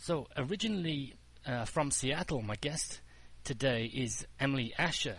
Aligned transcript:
So, 0.00 0.28
originally 0.36 1.14
uh, 1.44 1.64
from 1.64 1.90
Seattle, 1.90 2.40
my 2.40 2.54
guest 2.54 3.00
today 3.42 3.90
is 3.92 4.26
Emily 4.38 4.72
Asher. 4.78 5.16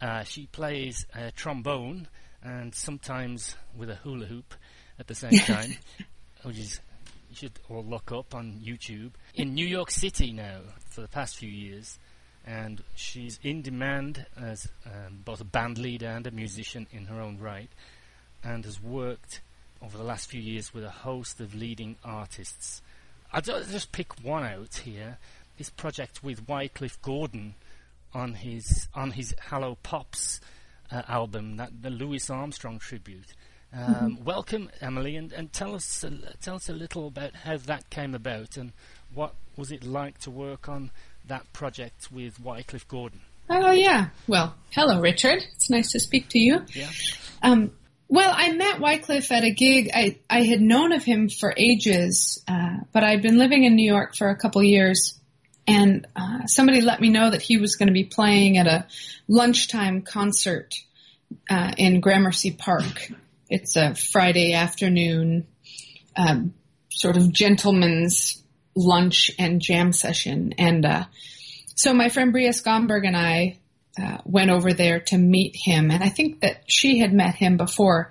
Uh, 0.00 0.24
she 0.24 0.46
plays 0.46 1.06
a 1.14 1.30
trombone 1.30 2.08
and 2.42 2.74
sometimes 2.74 3.56
with 3.78 3.88
a 3.88 3.94
hula 3.94 4.26
hoop 4.26 4.52
at 4.98 5.06
the 5.06 5.14
same 5.14 5.30
time, 5.38 5.76
which 6.42 6.58
is 6.58 6.80
you 7.30 7.36
should 7.36 7.52
all 7.70 7.84
look 7.84 8.10
up 8.10 8.34
on 8.34 8.60
YouTube. 8.64 9.12
In 9.36 9.54
New 9.54 9.64
York 9.64 9.92
City 9.92 10.32
now 10.32 10.58
for 10.90 11.02
the 11.02 11.08
past 11.08 11.36
few 11.36 11.48
years, 11.48 11.96
and 12.44 12.82
she's 12.96 13.38
in 13.44 13.62
demand 13.62 14.26
as 14.36 14.68
um, 14.86 15.20
both 15.24 15.40
a 15.40 15.44
band 15.44 15.78
leader 15.78 16.08
and 16.08 16.26
a 16.26 16.32
musician 16.32 16.88
in 16.90 17.06
her 17.06 17.20
own 17.20 17.38
right, 17.38 17.70
and 18.42 18.64
has 18.64 18.82
worked 18.82 19.40
over 19.80 19.96
the 19.96 20.04
last 20.04 20.28
few 20.28 20.40
years 20.40 20.74
with 20.74 20.84
a 20.84 20.90
host 20.90 21.40
of 21.40 21.54
leading 21.54 21.96
artists. 22.04 22.82
I'll 23.36 23.42
just 23.42 23.92
pick 23.92 24.14
one 24.24 24.44
out 24.44 24.76
here. 24.76 25.18
This 25.58 25.68
project 25.68 26.24
with 26.24 26.48
Wycliffe 26.48 27.00
Gordon 27.02 27.54
on 28.14 28.32
his 28.32 28.88
on 28.94 29.10
his 29.10 29.34
Hello 29.50 29.76
Pops 29.82 30.40
uh, 30.90 31.02
album, 31.06 31.58
that 31.58 31.82
the 31.82 31.90
Louis 31.90 32.30
Armstrong 32.30 32.78
tribute. 32.78 33.34
Um, 33.74 33.94
mm-hmm. 33.94 34.24
Welcome, 34.24 34.70
Emily, 34.80 35.16
and, 35.16 35.34
and 35.34 35.52
tell 35.52 35.74
us 35.74 36.02
uh, 36.02 36.32
tell 36.40 36.54
us 36.54 36.70
a 36.70 36.72
little 36.72 37.08
about 37.08 37.34
how 37.34 37.58
that 37.58 37.90
came 37.90 38.14
about 38.14 38.56
and 38.56 38.72
what 39.12 39.34
was 39.54 39.70
it 39.70 39.84
like 39.84 40.16
to 40.20 40.30
work 40.30 40.66
on 40.66 40.90
that 41.26 41.52
project 41.52 42.10
with 42.10 42.40
Wycliffe 42.40 42.88
Gordon. 42.88 43.20
Oh 43.50 43.72
yeah, 43.72 44.08
well, 44.26 44.54
hello, 44.70 44.98
Richard. 44.98 45.44
It's 45.52 45.68
nice 45.68 45.92
to 45.92 46.00
speak 46.00 46.30
to 46.30 46.38
you. 46.38 46.62
Yeah. 46.72 46.88
Um, 47.42 47.72
well, 48.08 48.32
I 48.34 48.52
met 48.52 48.80
Wycliffe 48.80 49.32
at 49.32 49.42
a 49.42 49.50
gig. 49.50 49.90
I, 49.92 50.18
I 50.30 50.42
had 50.42 50.60
known 50.60 50.92
of 50.92 51.02
him 51.02 51.28
for 51.28 51.52
ages, 51.56 52.42
uh, 52.46 52.78
but 52.92 53.02
I'd 53.02 53.22
been 53.22 53.38
living 53.38 53.64
in 53.64 53.74
New 53.74 53.90
York 53.90 54.14
for 54.14 54.28
a 54.28 54.36
couple 54.36 54.62
years, 54.62 55.18
and 55.66 56.06
uh, 56.14 56.46
somebody 56.46 56.80
let 56.80 57.00
me 57.00 57.10
know 57.10 57.30
that 57.30 57.42
he 57.42 57.56
was 57.56 57.74
going 57.74 57.88
to 57.88 57.92
be 57.92 58.04
playing 58.04 58.58
at 58.58 58.68
a 58.68 58.86
lunchtime 59.26 60.02
concert 60.02 60.74
uh, 61.50 61.72
in 61.76 62.00
Gramercy 62.00 62.52
Park. 62.52 63.10
It's 63.50 63.74
a 63.76 63.94
Friday 63.94 64.52
afternoon 64.52 65.46
um, 66.16 66.54
sort 66.90 67.16
of 67.16 67.32
gentleman's 67.32 68.40
lunch 68.76 69.32
and 69.38 69.60
jam 69.60 69.92
session, 69.92 70.54
and 70.58 70.86
uh, 70.86 71.04
so 71.74 71.92
my 71.92 72.08
friend 72.08 72.30
Bria 72.30 72.50
Skonberg 72.50 73.04
and 73.04 73.16
I 73.16 73.58
uh, 74.00 74.18
went 74.24 74.50
over 74.50 74.72
there 74.72 75.00
to 75.00 75.18
meet 75.18 75.56
him, 75.56 75.90
and 75.90 76.02
I 76.02 76.08
think 76.08 76.40
that 76.40 76.64
she 76.66 76.98
had 76.98 77.12
met 77.12 77.34
him 77.34 77.56
before. 77.56 78.10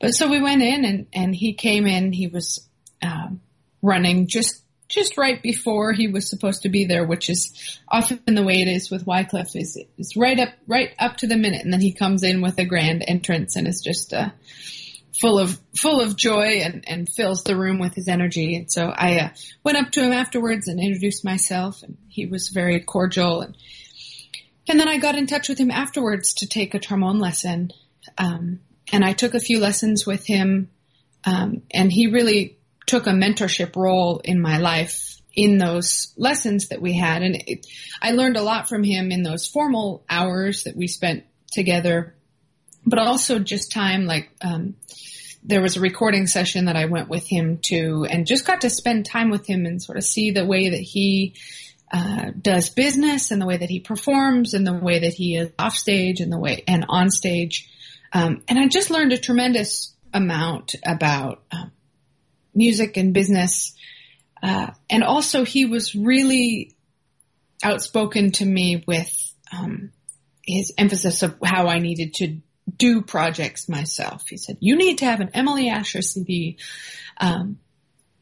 But 0.00 0.10
so 0.10 0.28
we 0.28 0.42
went 0.42 0.62
in, 0.62 0.84
and 0.84 1.06
and 1.12 1.34
he 1.34 1.54
came 1.54 1.86
in. 1.86 2.12
He 2.12 2.26
was 2.26 2.66
um, 3.02 3.40
running 3.80 4.26
just 4.26 4.62
just 4.88 5.16
right 5.16 5.42
before 5.42 5.92
he 5.92 6.08
was 6.08 6.28
supposed 6.28 6.62
to 6.62 6.68
be 6.68 6.84
there, 6.84 7.06
which 7.06 7.30
is 7.30 7.80
often 7.88 8.20
the 8.26 8.42
way 8.42 8.60
it 8.60 8.68
is 8.68 8.90
with 8.90 9.06
Wycliffe. 9.06 9.56
is 9.56 9.82
is 9.96 10.16
right 10.16 10.38
up 10.38 10.50
right 10.66 10.94
up 10.98 11.16
to 11.18 11.26
the 11.26 11.36
minute, 11.36 11.64
and 11.64 11.72
then 11.72 11.80
he 11.80 11.92
comes 11.92 12.22
in 12.22 12.42
with 12.42 12.58
a 12.58 12.66
grand 12.66 13.04
entrance, 13.06 13.56
and 13.56 13.66
is 13.66 13.80
just 13.82 14.12
uh, 14.12 14.30
full 15.18 15.38
of 15.38 15.58
full 15.74 16.00
of 16.00 16.16
joy 16.16 16.60
and, 16.62 16.84
and 16.86 17.08
fills 17.08 17.42
the 17.44 17.56
room 17.56 17.78
with 17.78 17.94
his 17.94 18.08
energy. 18.08 18.54
And 18.56 18.70
so 18.70 18.86
I 18.94 19.18
uh, 19.18 19.28
went 19.64 19.78
up 19.78 19.90
to 19.92 20.02
him 20.02 20.12
afterwards 20.12 20.68
and 20.68 20.80
introduced 20.80 21.24
myself, 21.24 21.82
and 21.82 21.96
he 22.08 22.26
was 22.26 22.50
very 22.50 22.80
cordial 22.80 23.40
and 23.40 23.56
and 24.68 24.78
then 24.78 24.88
I 24.88 24.98
got 24.98 25.16
in 25.16 25.26
touch 25.26 25.48
with 25.48 25.58
him 25.58 25.70
afterwards 25.70 26.34
to 26.34 26.46
take 26.46 26.74
a 26.74 26.78
trombone 26.78 27.18
lesson. 27.18 27.72
Um, 28.18 28.60
and 28.92 29.04
I 29.04 29.12
took 29.12 29.34
a 29.34 29.40
few 29.40 29.58
lessons 29.58 30.06
with 30.06 30.26
him. 30.26 30.70
Um, 31.24 31.62
and 31.72 31.90
he 31.90 32.08
really 32.08 32.58
took 32.86 33.06
a 33.06 33.10
mentorship 33.10 33.76
role 33.76 34.20
in 34.24 34.40
my 34.40 34.58
life 34.58 35.20
in 35.34 35.58
those 35.58 36.12
lessons 36.16 36.68
that 36.68 36.82
we 36.82 36.92
had. 36.92 37.22
And 37.22 37.42
it, 37.46 37.66
I 38.00 38.12
learned 38.12 38.36
a 38.36 38.42
lot 38.42 38.68
from 38.68 38.84
him 38.84 39.10
in 39.10 39.22
those 39.22 39.46
formal 39.46 40.04
hours 40.08 40.64
that 40.64 40.76
we 40.76 40.86
spent 40.86 41.24
together, 41.50 42.14
but 42.84 42.98
also 42.98 43.38
just 43.38 43.72
time 43.72 44.04
like, 44.04 44.30
um, 44.42 44.76
there 45.44 45.62
was 45.62 45.76
a 45.76 45.80
recording 45.80 46.26
session 46.26 46.66
that 46.66 46.76
I 46.76 46.84
went 46.84 47.08
with 47.08 47.26
him 47.26 47.58
to 47.64 48.06
and 48.08 48.26
just 48.26 48.46
got 48.46 48.60
to 48.60 48.70
spend 48.70 49.06
time 49.06 49.30
with 49.30 49.46
him 49.46 49.66
and 49.66 49.82
sort 49.82 49.98
of 49.98 50.04
see 50.04 50.30
the 50.30 50.46
way 50.46 50.68
that 50.70 50.80
he 50.80 51.34
uh, 51.92 52.30
does 52.40 52.70
business 52.70 53.30
and 53.30 53.40
the 53.40 53.46
way 53.46 53.58
that 53.58 53.68
he 53.68 53.78
performs 53.78 54.54
and 54.54 54.66
the 54.66 54.72
way 54.72 55.00
that 55.00 55.12
he 55.12 55.36
is 55.36 55.50
off 55.58 55.74
stage 55.74 56.20
and 56.20 56.32
the 56.32 56.38
way 56.38 56.64
and 56.66 56.86
on 56.88 57.10
stage. 57.10 57.68
Um, 58.12 58.42
and 58.48 58.58
I 58.58 58.66
just 58.68 58.90
learned 58.90 59.12
a 59.12 59.18
tremendous 59.18 59.94
amount 60.12 60.74
about 60.86 61.42
uh, 61.52 61.66
music 62.54 62.96
and 62.96 63.12
business. 63.12 63.74
Uh, 64.42 64.70
and 64.88 65.04
also 65.04 65.44
he 65.44 65.66
was 65.66 65.94
really 65.94 66.74
outspoken 67.62 68.32
to 68.32 68.44
me 68.44 68.82
with 68.86 69.14
um, 69.52 69.92
his 70.44 70.72
emphasis 70.78 71.22
of 71.22 71.36
how 71.44 71.68
I 71.68 71.78
needed 71.78 72.14
to 72.14 72.38
do 72.74 73.02
projects 73.02 73.68
myself. 73.68 74.24
He 74.28 74.36
said, 74.36 74.56
"You 74.60 74.76
need 74.76 74.98
to 74.98 75.04
have 75.04 75.20
an 75.20 75.30
Emily 75.34 75.68
Asher 75.68 76.02
CD." 76.02 76.58
Um, 77.18 77.58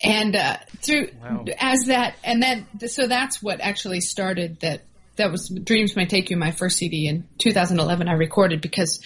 and 0.03 0.35
uh, 0.35 0.57
through 0.83 1.09
wow. 1.23 1.45
as 1.59 1.85
that 1.87 2.15
and 2.25 2.43
then 2.43 2.67
so 2.89 3.07
that's 3.07 3.43
what 3.43 3.61
actually 3.61 4.01
started 4.01 4.59
that 4.61 4.83
that 5.17 5.31
was 5.31 5.49
dreams 5.49 5.95
may 5.97 6.07
take 6.07 6.31
you 6.31 6.37
my 6.37 6.51
first 6.51 6.79
cd 6.79 7.07
in 7.07 7.29
2011 7.39 8.09
i 8.09 8.13
recorded 8.13 8.61
because 8.61 9.01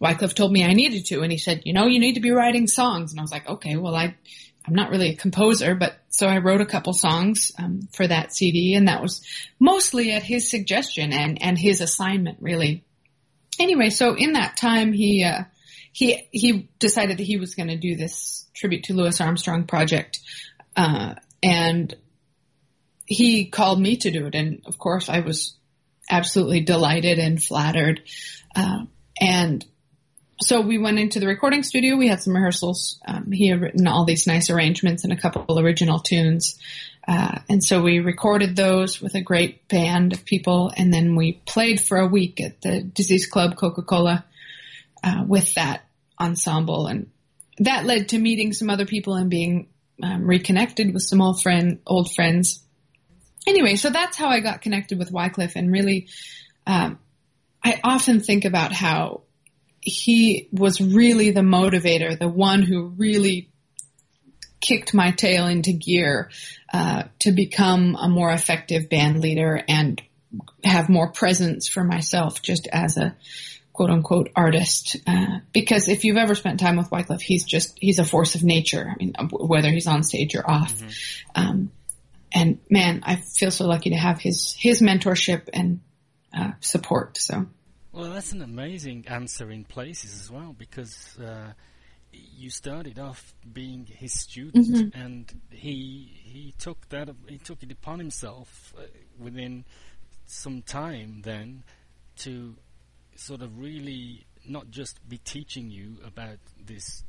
wycliffe 0.00 0.34
told 0.34 0.52
me 0.52 0.64
i 0.64 0.72
needed 0.72 1.04
to 1.06 1.22
and 1.22 1.32
he 1.32 1.38
said 1.38 1.62
you 1.64 1.72
know 1.72 1.86
you 1.86 1.98
need 1.98 2.14
to 2.14 2.20
be 2.20 2.30
writing 2.30 2.66
songs 2.66 3.12
and 3.12 3.20
i 3.20 3.22
was 3.22 3.32
like 3.32 3.48
okay 3.48 3.76
well 3.76 3.94
i 3.94 4.14
i'm 4.66 4.74
not 4.74 4.90
really 4.90 5.10
a 5.10 5.16
composer 5.16 5.74
but 5.74 5.96
so 6.08 6.28
i 6.28 6.38
wrote 6.38 6.60
a 6.60 6.66
couple 6.66 6.92
songs 6.92 7.50
um, 7.58 7.80
for 7.92 8.06
that 8.06 8.32
cd 8.32 8.74
and 8.74 8.86
that 8.86 9.02
was 9.02 9.26
mostly 9.58 10.12
at 10.12 10.22
his 10.22 10.48
suggestion 10.48 11.12
and 11.12 11.42
and 11.42 11.58
his 11.58 11.80
assignment 11.80 12.38
really 12.40 12.84
anyway 13.58 13.90
so 13.90 14.14
in 14.14 14.34
that 14.34 14.56
time 14.56 14.92
he 14.92 15.24
uh, 15.24 15.42
he 15.96 16.28
he 16.30 16.68
decided 16.78 17.16
that 17.16 17.24
he 17.24 17.38
was 17.38 17.54
going 17.54 17.70
to 17.70 17.78
do 17.78 17.96
this 17.96 18.44
tribute 18.52 18.84
to 18.84 18.92
Louis 18.92 19.18
Armstrong 19.18 19.64
project, 19.64 20.20
uh, 20.76 21.14
and 21.42 21.96
he 23.06 23.46
called 23.46 23.80
me 23.80 23.96
to 23.96 24.10
do 24.10 24.26
it. 24.26 24.34
And 24.34 24.60
of 24.66 24.76
course, 24.76 25.08
I 25.08 25.20
was 25.20 25.56
absolutely 26.10 26.60
delighted 26.60 27.18
and 27.18 27.42
flattered. 27.42 28.02
Uh, 28.54 28.84
and 29.18 29.64
so 30.38 30.60
we 30.60 30.76
went 30.76 30.98
into 30.98 31.18
the 31.18 31.28
recording 31.28 31.62
studio. 31.62 31.96
We 31.96 32.08
had 32.08 32.20
some 32.20 32.34
rehearsals. 32.34 33.00
Um, 33.08 33.32
he 33.32 33.48
had 33.48 33.62
written 33.62 33.86
all 33.86 34.04
these 34.04 34.26
nice 34.26 34.50
arrangements 34.50 35.02
and 35.02 35.14
a 35.14 35.16
couple 35.16 35.58
original 35.58 36.00
tunes. 36.00 36.58
Uh, 37.08 37.38
and 37.48 37.64
so 37.64 37.80
we 37.80 38.00
recorded 38.00 38.54
those 38.54 39.00
with 39.00 39.14
a 39.14 39.22
great 39.22 39.66
band 39.68 40.12
of 40.12 40.26
people, 40.26 40.70
and 40.76 40.92
then 40.92 41.16
we 41.16 41.40
played 41.46 41.80
for 41.80 41.96
a 41.96 42.06
week 42.06 42.38
at 42.42 42.60
the 42.60 42.82
Dizzy's 42.82 43.26
Club 43.26 43.56
Coca 43.56 43.80
Cola 43.80 44.26
uh, 45.02 45.24
with 45.26 45.54
that 45.54 45.85
ensemble. 46.20 46.86
And 46.86 47.10
that 47.58 47.84
led 47.84 48.10
to 48.10 48.18
meeting 48.18 48.52
some 48.52 48.70
other 48.70 48.86
people 48.86 49.14
and 49.14 49.30
being 49.30 49.68
um, 50.02 50.24
reconnected 50.24 50.92
with 50.92 51.02
some 51.02 51.22
old 51.22 51.42
friend, 51.42 51.80
old 51.86 52.12
friends. 52.14 52.62
Anyway, 53.46 53.76
so 53.76 53.90
that's 53.90 54.16
how 54.16 54.28
I 54.28 54.40
got 54.40 54.60
connected 54.60 54.98
with 54.98 55.12
Wycliffe 55.12 55.56
and 55.56 55.72
really, 55.72 56.08
um, 56.66 56.98
I 57.64 57.80
often 57.82 58.20
think 58.20 58.44
about 58.44 58.72
how 58.72 59.22
he 59.80 60.48
was 60.52 60.80
really 60.80 61.30
the 61.30 61.40
motivator, 61.40 62.18
the 62.18 62.28
one 62.28 62.62
who 62.62 62.88
really 62.88 63.50
kicked 64.60 64.94
my 64.94 65.12
tail 65.12 65.46
into 65.46 65.72
gear 65.72 66.30
uh, 66.72 67.04
to 67.20 67.32
become 67.32 67.96
a 67.96 68.08
more 68.08 68.30
effective 68.30 68.88
band 68.88 69.20
leader 69.20 69.62
and 69.68 70.02
have 70.64 70.88
more 70.88 71.12
presence 71.12 71.68
for 71.68 71.84
myself 71.84 72.42
just 72.42 72.68
as 72.72 72.96
a 72.96 73.16
quote 73.76 73.90
unquote 73.90 74.30
artist. 74.34 74.96
Uh, 75.06 75.40
because 75.52 75.88
if 75.88 76.04
you've 76.04 76.16
ever 76.16 76.34
spent 76.34 76.58
time 76.58 76.76
with 76.76 76.90
Wycliffe, 76.90 77.20
he's 77.20 77.44
just, 77.44 77.76
he's 77.78 77.98
a 77.98 78.04
force 78.04 78.34
of 78.34 78.42
nature. 78.42 78.88
I 78.90 78.96
mean, 78.96 79.14
whether 79.30 79.70
he's 79.70 79.86
on 79.86 80.02
stage 80.02 80.34
or 80.34 80.48
off. 80.48 80.74
Mm-hmm. 80.74 81.40
Um, 81.40 81.70
and 82.32 82.58
man, 82.70 83.02
I 83.04 83.16
feel 83.16 83.50
so 83.50 83.66
lucky 83.66 83.90
to 83.90 83.96
have 83.96 84.18
his, 84.20 84.56
his 84.58 84.80
mentorship 84.80 85.48
and, 85.52 85.80
uh, 86.32 86.52
support. 86.60 87.18
So. 87.18 87.46
Well, 87.92 88.12
that's 88.12 88.32
an 88.32 88.42
amazing 88.42 89.06
answer 89.08 89.50
in 89.50 89.64
places 89.64 90.20
as 90.20 90.30
well, 90.30 90.54
because, 90.56 91.18
uh, 91.18 91.52
you 92.12 92.48
started 92.48 92.98
off 92.98 93.34
being 93.52 93.86
his 93.86 94.12
student, 94.12 94.66
mm-hmm. 94.66 94.98
and 94.98 95.40
he 95.50 96.10
he 96.24 96.54
took 96.58 96.88
that 96.88 97.10
he 97.28 97.36
took 97.36 97.62
it 97.62 97.70
upon 97.70 97.98
himself 97.98 98.72
uh, 98.78 98.82
within 99.18 99.66
some 100.24 100.62
time 100.62 101.20
then 101.24 101.62
to 102.16 102.56
sort 103.18 103.42
of 103.42 103.58
really 103.58 104.26
not 104.46 104.70
just 104.70 105.06
be 105.08 105.18
teaching 105.18 105.70
you 105.70 105.96
about 106.04 106.38
this 106.64 107.04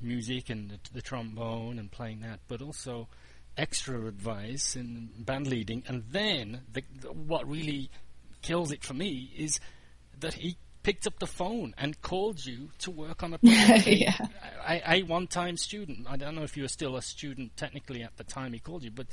music 0.00 0.50
and 0.50 0.70
the, 0.70 0.78
the 0.94 1.02
trombone 1.02 1.78
and 1.78 1.90
playing 1.90 2.20
that, 2.20 2.40
but 2.48 2.62
also 2.62 3.08
extra 3.56 4.06
advice 4.06 4.76
in 4.76 5.10
band 5.18 5.46
leading. 5.46 5.82
And 5.88 6.04
then 6.10 6.62
the, 6.72 6.82
the, 7.00 7.08
what 7.08 7.48
really 7.48 7.90
kills 8.42 8.70
it 8.70 8.84
for 8.84 8.94
me 8.94 9.32
is 9.36 9.58
that 10.20 10.34
he 10.34 10.56
picked 10.82 11.06
up 11.06 11.18
the 11.18 11.26
phone 11.26 11.74
and 11.76 12.00
called 12.00 12.44
you 12.44 12.70
to 12.78 12.90
work 12.90 13.22
on 13.22 13.34
a 13.34 13.38
project. 13.38 13.86
yeah. 13.86 14.16
I, 14.66 14.82
I, 14.86 15.00
one 15.00 15.26
time 15.26 15.56
student. 15.56 16.06
I 16.08 16.16
don't 16.16 16.34
know 16.34 16.44
if 16.44 16.56
you 16.56 16.62
were 16.62 16.68
still 16.68 16.96
a 16.96 17.02
student 17.02 17.56
technically 17.56 18.02
at 18.02 18.16
the 18.16 18.24
time 18.24 18.52
he 18.52 18.58
called 18.58 18.84
you, 18.84 18.90
but 18.90 19.06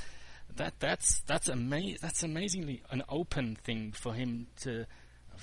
that 0.58 0.80
that's 0.80 1.22
that's 1.22 1.50
ama- 1.50 1.98
that's 2.00 2.24
amazingly 2.24 2.84
an 2.92 3.04
open 3.10 3.58
thing 3.64 3.92
for 3.92 4.14
him 4.14 4.48
to 4.62 4.86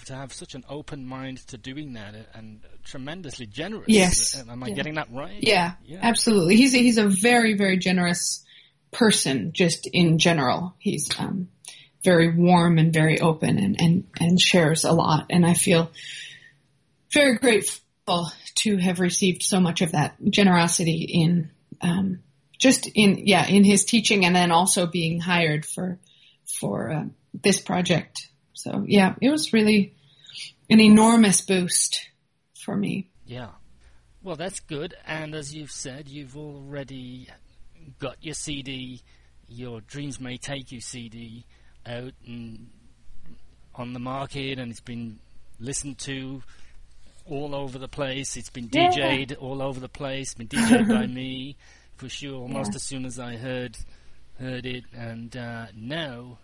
to 0.06 0.14
have 0.14 0.32
such 0.32 0.54
an 0.54 0.64
open 0.68 1.06
mind 1.06 1.38
to 1.48 1.58
doing 1.58 1.94
that 1.94 2.14
and 2.34 2.60
tremendously 2.84 3.46
generous. 3.46 3.86
Yes. 3.88 4.36
Am 4.48 4.62
I 4.62 4.68
Yeah. 4.68 4.74
getting 4.74 4.94
that 4.94 5.12
right? 5.12 5.38
Yeah, 5.40 5.74
Yeah. 5.84 5.98
absolutely. 6.02 6.56
He's 6.56 6.74
a, 6.74 6.78
he's 6.78 6.98
a 6.98 7.08
very 7.08 7.54
very 7.54 7.78
generous 7.78 8.44
person, 8.90 9.52
just 9.52 9.86
in 9.92 10.18
general. 10.18 10.74
He's 10.78 11.08
um, 11.18 11.48
very 12.04 12.34
warm 12.34 12.78
and 12.78 12.92
very 12.92 13.20
open, 13.20 13.58
and 13.58 13.80
and 13.80 14.04
and 14.20 14.40
shares 14.40 14.84
a 14.84 14.92
lot. 14.92 15.26
And 15.30 15.46
I 15.46 15.54
feel 15.54 15.90
very 17.12 17.36
grateful 17.38 18.30
to 18.56 18.76
have 18.78 19.00
received 19.00 19.42
so 19.42 19.60
much 19.60 19.80
of 19.82 19.92
that 19.92 20.16
generosity 20.28 21.06
in 21.10 21.50
um, 21.80 22.20
just 22.58 22.88
in 22.94 23.22
yeah 23.26 23.46
in 23.46 23.64
his 23.64 23.84
teaching, 23.84 24.24
and 24.24 24.34
then 24.34 24.50
also 24.50 24.86
being 24.86 25.20
hired 25.20 25.64
for 25.64 25.98
for 26.60 26.90
uh, 26.90 27.04
this 27.32 27.60
project. 27.60 28.28
So 28.62 28.84
yeah, 28.86 29.14
it 29.20 29.30
was 29.30 29.52
really 29.52 29.94
an 30.70 30.80
enormous 30.80 31.40
boost 31.40 32.08
for 32.64 32.76
me. 32.76 33.10
Yeah. 33.26 33.48
Well, 34.22 34.36
that's 34.36 34.60
good. 34.60 34.94
And 35.06 35.34
as 35.34 35.54
you've 35.54 35.72
said, 35.72 36.08
you've 36.08 36.36
already 36.36 37.28
got 37.98 38.16
your 38.22 38.34
CD, 38.34 39.00
your 39.48 39.80
Dreams 39.80 40.20
May 40.20 40.36
Take 40.36 40.70
You 40.70 40.80
CD 40.80 41.44
out 41.84 42.12
and 42.26 42.70
on 43.74 43.92
the 43.94 43.98
market, 43.98 44.58
and 44.58 44.70
it's 44.70 44.80
been 44.80 45.18
listened 45.58 45.98
to 45.98 46.42
all 47.26 47.54
over 47.54 47.78
the 47.78 47.88
place. 47.88 48.36
It's 48.36 48.50
been 48.50 48.68
Yeah. 48.72 48.90
DJ'd 48.90 49.32
all 49.34 49.60
over 49.62 49.80
the 49.80 49.88
place. 49.88 50.34
Been 50.34 50.46
DJ'd 50.48 50.88
by 50.88 51.06
me 51.08 51.56
for 51.96 52.08
sure. 52.08 52.42
Almost 52.42 52.72
Yeah. 52.72 52.76
as 52.76 52.82
soon 52.82 53.04
as 53.06 53.18
I 53.18 53.36
heard 53.36 53.76
heard 54.38 54.66
it, 54.66 54.84
and 54.94 55.36
uh, 55.36 55.66
now 55.74 56.38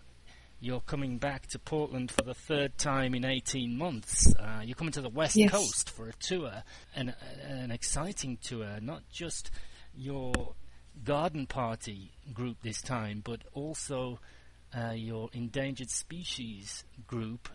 you're 0.59 0.81
coming 0.81 1.17
back 1.17 1.47
to 1.47 1.59
Portland 1.59 2.11
for 2.11 2.21
the 2.23 2.33
third 2.33 2.77
time 2.77 3.15
in 3.15 3.23
18 3.25 3.77
months. 3.77 4.33
Uh, 4.35 4.61
you're 4.63 4.75
coming 4.75 4.91
to 4.93 5.01
the 5.01 5.09
West 5.09 5.35
Yes. 5.35 5.51
Coast 5.51 5.89
for 5.89 6.07
a 6.09 6.13
tour, 6.13 6.63
an, 6.95 7.13
an 7.47 7.71
exciting 7.71 8.37
tour, 8.41 8.79
not 8.81 9.03
just 9.09 9.51
your 9.95 10.53
garden 11.03 11.47
party 11.47 12.11
group 12.33 12.57
this 12.61 12.81
time, 12.81 13.21
but 13.23 13.41
also 13.53 14.19
uh, 14.77 14.91
your 14.91 15.29
endangered 15.33 15.89
species 15.89 16.83
group. 17.07 17.47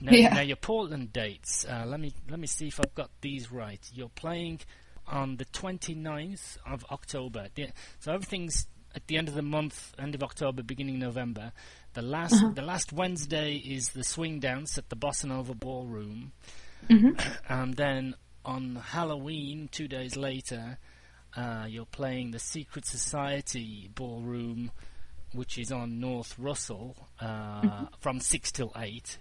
Now, 0.00 0.12
Yeah. 0.12 0.34
now 0.34 0.40
your 0.40 0.56
Portland 0.56 1.12
dates. 1.12 1.64
Uh, 1.64 1.84
let 1.86 2.00
me 2.00 2.12
let 2.28 2.38
me 2.38 2.46
see 2.46 2.68
if 2.68 2.78
I've 2.80 2.94
got 2.94 3.10
these 3.20 3.50
right. 3.50 3.80
You're 3.92 4.08
playing 4.10 4.60
on 5.06 5.36
the 5.36 5.44
29th 5.46 6.58
of 6.66 6.84
October. 6.90 7.46
So 8.00 8.12
everything's 8.12 8.66
at 8.94 9.06
the 9.06 9.16
end 9.16 9.28
of 9.28 9.34
the 9.34 9.42
month, 9.42 9.94
end 9.98 10.14
of 10.14 10.22
October, 10.22 10.62
beginning 10.62 10.98
November. 10.98 11.52
The 11.94 12.02
last 12.02 12.34
the 12.54 12.62
last 12.62 12.92
Wednesday 12.92 13.54
is 13.56 13.90
the 13.90 14.04
swing 14.04 14.40
dance 14.40 14.78
at 14.78 14.88
the 14.88 14.96
Bossa 14.96 15.26
Nova 15.26 15.54
Ballroom, 15.54 16.32
and 17.48 17.74
then 17.74 18.14
on 18.44 18.76
Halloween, 18.76 19.68
two 19.70 19.88
days 19.88 20.16
later, 20.16 20.78
uh, 21.36 21.66
you're 21.68 21.84
playing 21.86 22.30
the 22.30 22.38
Secret 22.38 22.86
Society 22.86 23.90
Ballroom, 23.94 24.70
which 25.34 25.58
is 25.58 25.70
on 25.70 26.00
North 26.00 26.38
Russell, 26.38 26.96
uh, 27.20 27.86
from 28.00 28.20
six 28.20 28.50
till 28.52 28.72
8 28.76 29.18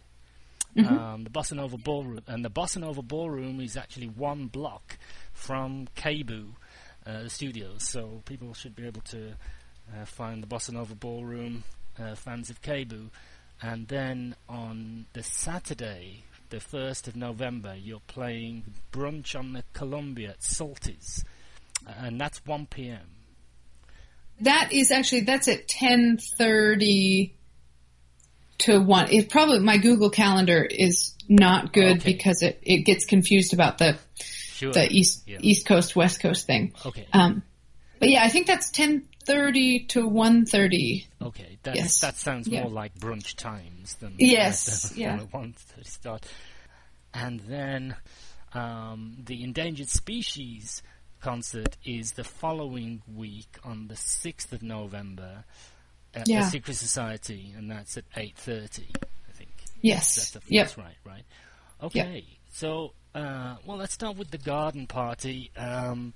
Um, 0.77 1.23
the 1.23 1.29
Bossa 1.31 1.53
Nova 1.53 1.77
Ballroom, 1.77 2.21
and 2.27 2.45
the 2.45 2.51
Bossa 2.51 2.77
Nova 2.77 3.01
Ballroom 3.01 3.59
is 3.59 3.75
actually 3.75 4.07
one 4.07 4.45
block 4.47 4.97
from 5.33 5.87
KBOO, 5.95 6.49
uh, 6.49 6.53
the 7.23 7.29
studios. 7.29 7.83
So 7.83 8.21
people 8.25 8.53
should 8.53 8.75
be 8.75 8.85
able 8.85 9.01
to 9.01 9.33
uh, 9.95 10.05
find 10.05 10.43
the 10.43 10.47
Bossa 10.47 10.71
Nova 10.71 10.95
Ballroom, 10.95 11.63
uh, 11.99 12.15
fans 12.15 12.49
of 12.49 12.61
KBOO. 12.61 13.09
And 13.61 13.87
then 13.87 14.35
on 14.47 15.05
the 15.13 15.23
Saturday, 15.23 16.23
the 16.49 16.57
1st 16.57 17.07
of 17.07 17.15
November, 17.15 17.75
you're 17.75 18.01
playing 18.07 18.63
Brunch 18.91 19.37
on 19.37 19.53
the 19.53 19.63
Columbia 19.73 20.29
at 20.31 20.43
Salty's. 20.43 21.23
And 21.85 22.19
that's 22.19 22.45
1 22.45 22.67
p.m. 22.67 22.99
That 24.41 24.71
is 24.71 24.91
actually 24.91 25.21
that's 25.21 25.47
at 25.47 25.67
ten 25.67 26.17
thirty 26.17 27.33
to 28.59 28.79
one. 28.79 29.09
It 29.11 29.29
probably 29.31 29.59
my 29.59 29.77
Google 29.77 30.11
Calendar 30.11 30.63
is 30.63 31.15
not 31.27 31.73
good 31.73 31.97
Okay. 31.97 32.11
because 32.13 32.43
it, 32.43 32.59
it 32.61 32.83
gets 32.85 33.05
confused 33.05 33.53
about 33.53 33.79
the 33.79 33.97
Sure. 34.57 34.73
the 34.73 34.91
east 34.91 35.23
Yeah. 35.27 35.37
East 35.41 35.65
Coast 35.65 35.95
West 35.95 36.19
Coast 36.19 36.45
thing. 36.47 36.73
Okay. 36.85 37.07
Um, 37.13 37.43
but 37.99 38.09
yeah, 38.09 38.23
I 38.23 38.29
think 38.29 38.47
that's 38.47 38.69
ten 38.71 39.07
thirty 39.25 39.85
to 39.87 40.07
one 40.07 40.45
thirty. 40.45 41.07
Okay, 41.21 41.57
that's, 41.63 41.77
Yes. 41.77 41.99
that 42.01 42.15
sounds 42.17 42.47
Yeah. 42.47 42.61
more 42.63 42.71
like 42.71 42.95
brunch 42.95 43.35
times 43.35 43.95
than 43.95 44.15
Yes, 44.17 44.93
yeah. 44.95 45.19
one 45.31 45.53
thirty 45.57 45.89
start. 45.89 46.25
And 47.13 47.39
then 47.41 47.95
um, 48.53 49.17
the 49.25 49.43
endangered 49.43 49.89
species 49.89 50.81
concert 51.19 51.75
is 51.83 52.13
the 52.13 52.23
following 52.23 53.01
week 53.13 53.57
on 53.63 53.87
the 53.87 53.95
sixth 53.95 54.53
of 54.53 54.61
November 54.63 55.43
at 56.13 56.27
Yeah. 56.27 56.41
the 56.45 56.49
Secret 56.51 56.75
Society, 56.75 57.53
and 57.57 57.69
that's 57.69 57.97
at 57.97 58.05
eight 58.15 58.37
thirty. 58.37 58.87
I 59.27 59.31
think. 59.33 59.49
Yes. 59.81 60.15
That's, 60.31 60.45
the, 60.45 60.53
Yep. 60.53 60.77
right, 60.77 60.95
right. 61.03 61.23
Okay, 61.81 62.25
so 62.51 62.93
uh, 63.13 63.55
well, 63.65 63.77
let's 63.77 63.93
start 63.93 64.17
with 64.17 64.31
the 64.31 64.37
garden 64.37 64.87
party. 64.87 65.51
Um, 65.55 66.13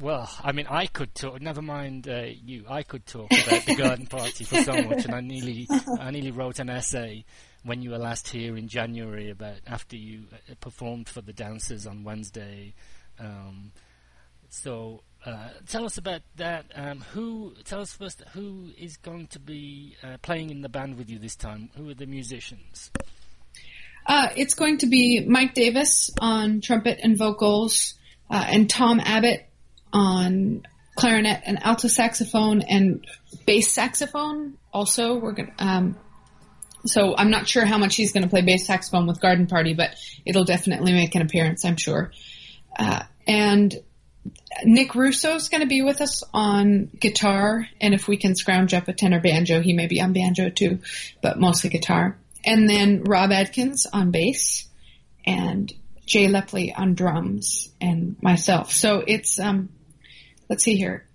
well, 0.00 0.28
I 0.42 0.52
mean, 0.52 0.66
I 0.68 0.86
could 0.86 1.14
talk. 1.14 1.40
Never 1.40 1.62
mind 1.62 2.08
uh, 2.08 2.26
you. 2.44 2.64
I 2.68 2.82
could 2.82 3.06
talk 3.06 3.30
about 3.32 3.64
the 3.64 3.74
garden 3.78 4.06
party 4.06 4.44
for 4.44 4.62
so 4.62 4.72
much, 4.82 5.04
and 5.04 5.14
I 5.14 5.20
nearly, 5.20 5.68
I 6.00 6.10
nearly 6.10 6.30
wrote 6.30 6.58
an 6.58 6.70
essay 6.70 7.24
when 7.64 7.82
you 7.82 7.90
were 7.90 7.98
last 7.98 8.28
here 8.28 8.56
in 8.56 8.68
January 8.68 9.30
about 9.30 9.56
after 9.66 9.96
you 9.96 10.24
uh, 10.32 10.54
performed 10.60 11.08
for 11.08 11.20
the 11.20 11.32
dancers 11.32 11.86
on 11.86 12.04
Wednesday. 12.04 12.74
Um, 13.18 13.72
so, 14.48 15.02
uh, 15.24 15.48
tell 15.68 15.84
us 15.84 15.98
about 15.98 16.22
that. 16.36 16.66
Um, 16.74 17.00
who? 17.12 17.54
Tell 17.64 17.80
us 17.80 17.92
first 17.92 18.22
who 18.32 18.70
is 18.76 18.96
going 18.96 19.28
to 19.28 19.40
be 19.40 19.96
uh, 20.02 20.18
playing 20.22 20.50
in 20.50 20.62
the 20.62 20.68
band 20.68 20.98
with 20.98 21.08
you 21.08 21.18
this 21.18 21.36
time. 21.36 21.70
Who 21.76 21.88
are 21.90 21.94
the 21.94 22.06
musicians? 22.06 22.90
Uh, 24.06 24.28
it's 24.36 24.54
going 24.54 24.78
to 24.78 24.86
be 24.86 25.24
Mike 25.26 25.54
Davis 25.54 26.10
on 26.20 26.60
trumpet 26.60 27.00
and 27.02 27.16
vocals, 27.16 27.94
uh, 28.30 28.44
and 28.48 28.68
Tom 28.68 29.00
Abbott 29.00 29.46
on 29.92 30.66
clarinet 30.96 31.42
and 31.44 31.62
alto 31.62 31.88
saxophone 31.88 32.62
and 32.62 33.04
bass 33.46 33.72
saxophone. 33.72 34.58
Also, 34.72 35.16
we're 35.16 35.32
gonna. 35.32 35.52
Um, 35.58 35.96
so 36.86 37.16
I'm 37.16 37.30
not 37.30 37.48
sure 37.48 37.64
how 37.64 37.78
much 37.78 37.96
he's 37.96 38.12
going 38.12 38.24
to 38.24 38.28
play 38.28 38.42
bass 38.42 38.66
saxophone 38.66 39.06
with 39.06 39.20
Garden 39.20 39.46
Party, 39.46 39.72
but 39.72 39.94
it'll 40.26 40.44
definitely 40.44 40.92
make 40.92 41.14
an 41.14 41.22
appearance, 41.22 41.64
I'm 41.64 41.76
sure. 41.76 42.12
Uh, 42.78 43.04
and 43.26 43.74
Nick 44.64 44.94
Russo's 44.94 45.48
going 45.48 45.62
to 45.62 45.66
be 45.66 45.80
with 45.80 46.02
us 46.02 46.22
on 46.32 46.90
guitar, 47.00 47.66
and 47.80 47.94
if 47.94 48.06
we 48.06 48.18
can 48.18 48.34
scrounge 48.36 48.74
up 48.74 48.88
a 48.88 48.92
tenor 48.92 49.20
banjo, 49.20 49.60
he 49.60 49.72
may 49.72 49.86
be 49.86 50.00
on 50.00 50.12
banjo 50.12 50.50
too, 50.50 50.80
but 51.22 51.38
mostly 51.38 51.70
guitar. 51.70 52.18
And 52.44 52.68
then 52.68 53.02
Rob 53.04 53.32
Adkins 53.32 53.86
on 53.92 54.10
bass, 54.10 54.68
and 55.26 55.72
Jay 56.06 56.26
Lepley 56.26 56.72
on 56.76 56.94
drums, 56.94 57.72
and 57.80 58.16
myself. 58.22 58.72
So 58.72 59.02
it's 59.06 59.38
um, 59.40 59.70
let's 60.48 60.64
see 60.64 60.76
here. 60.76 61.06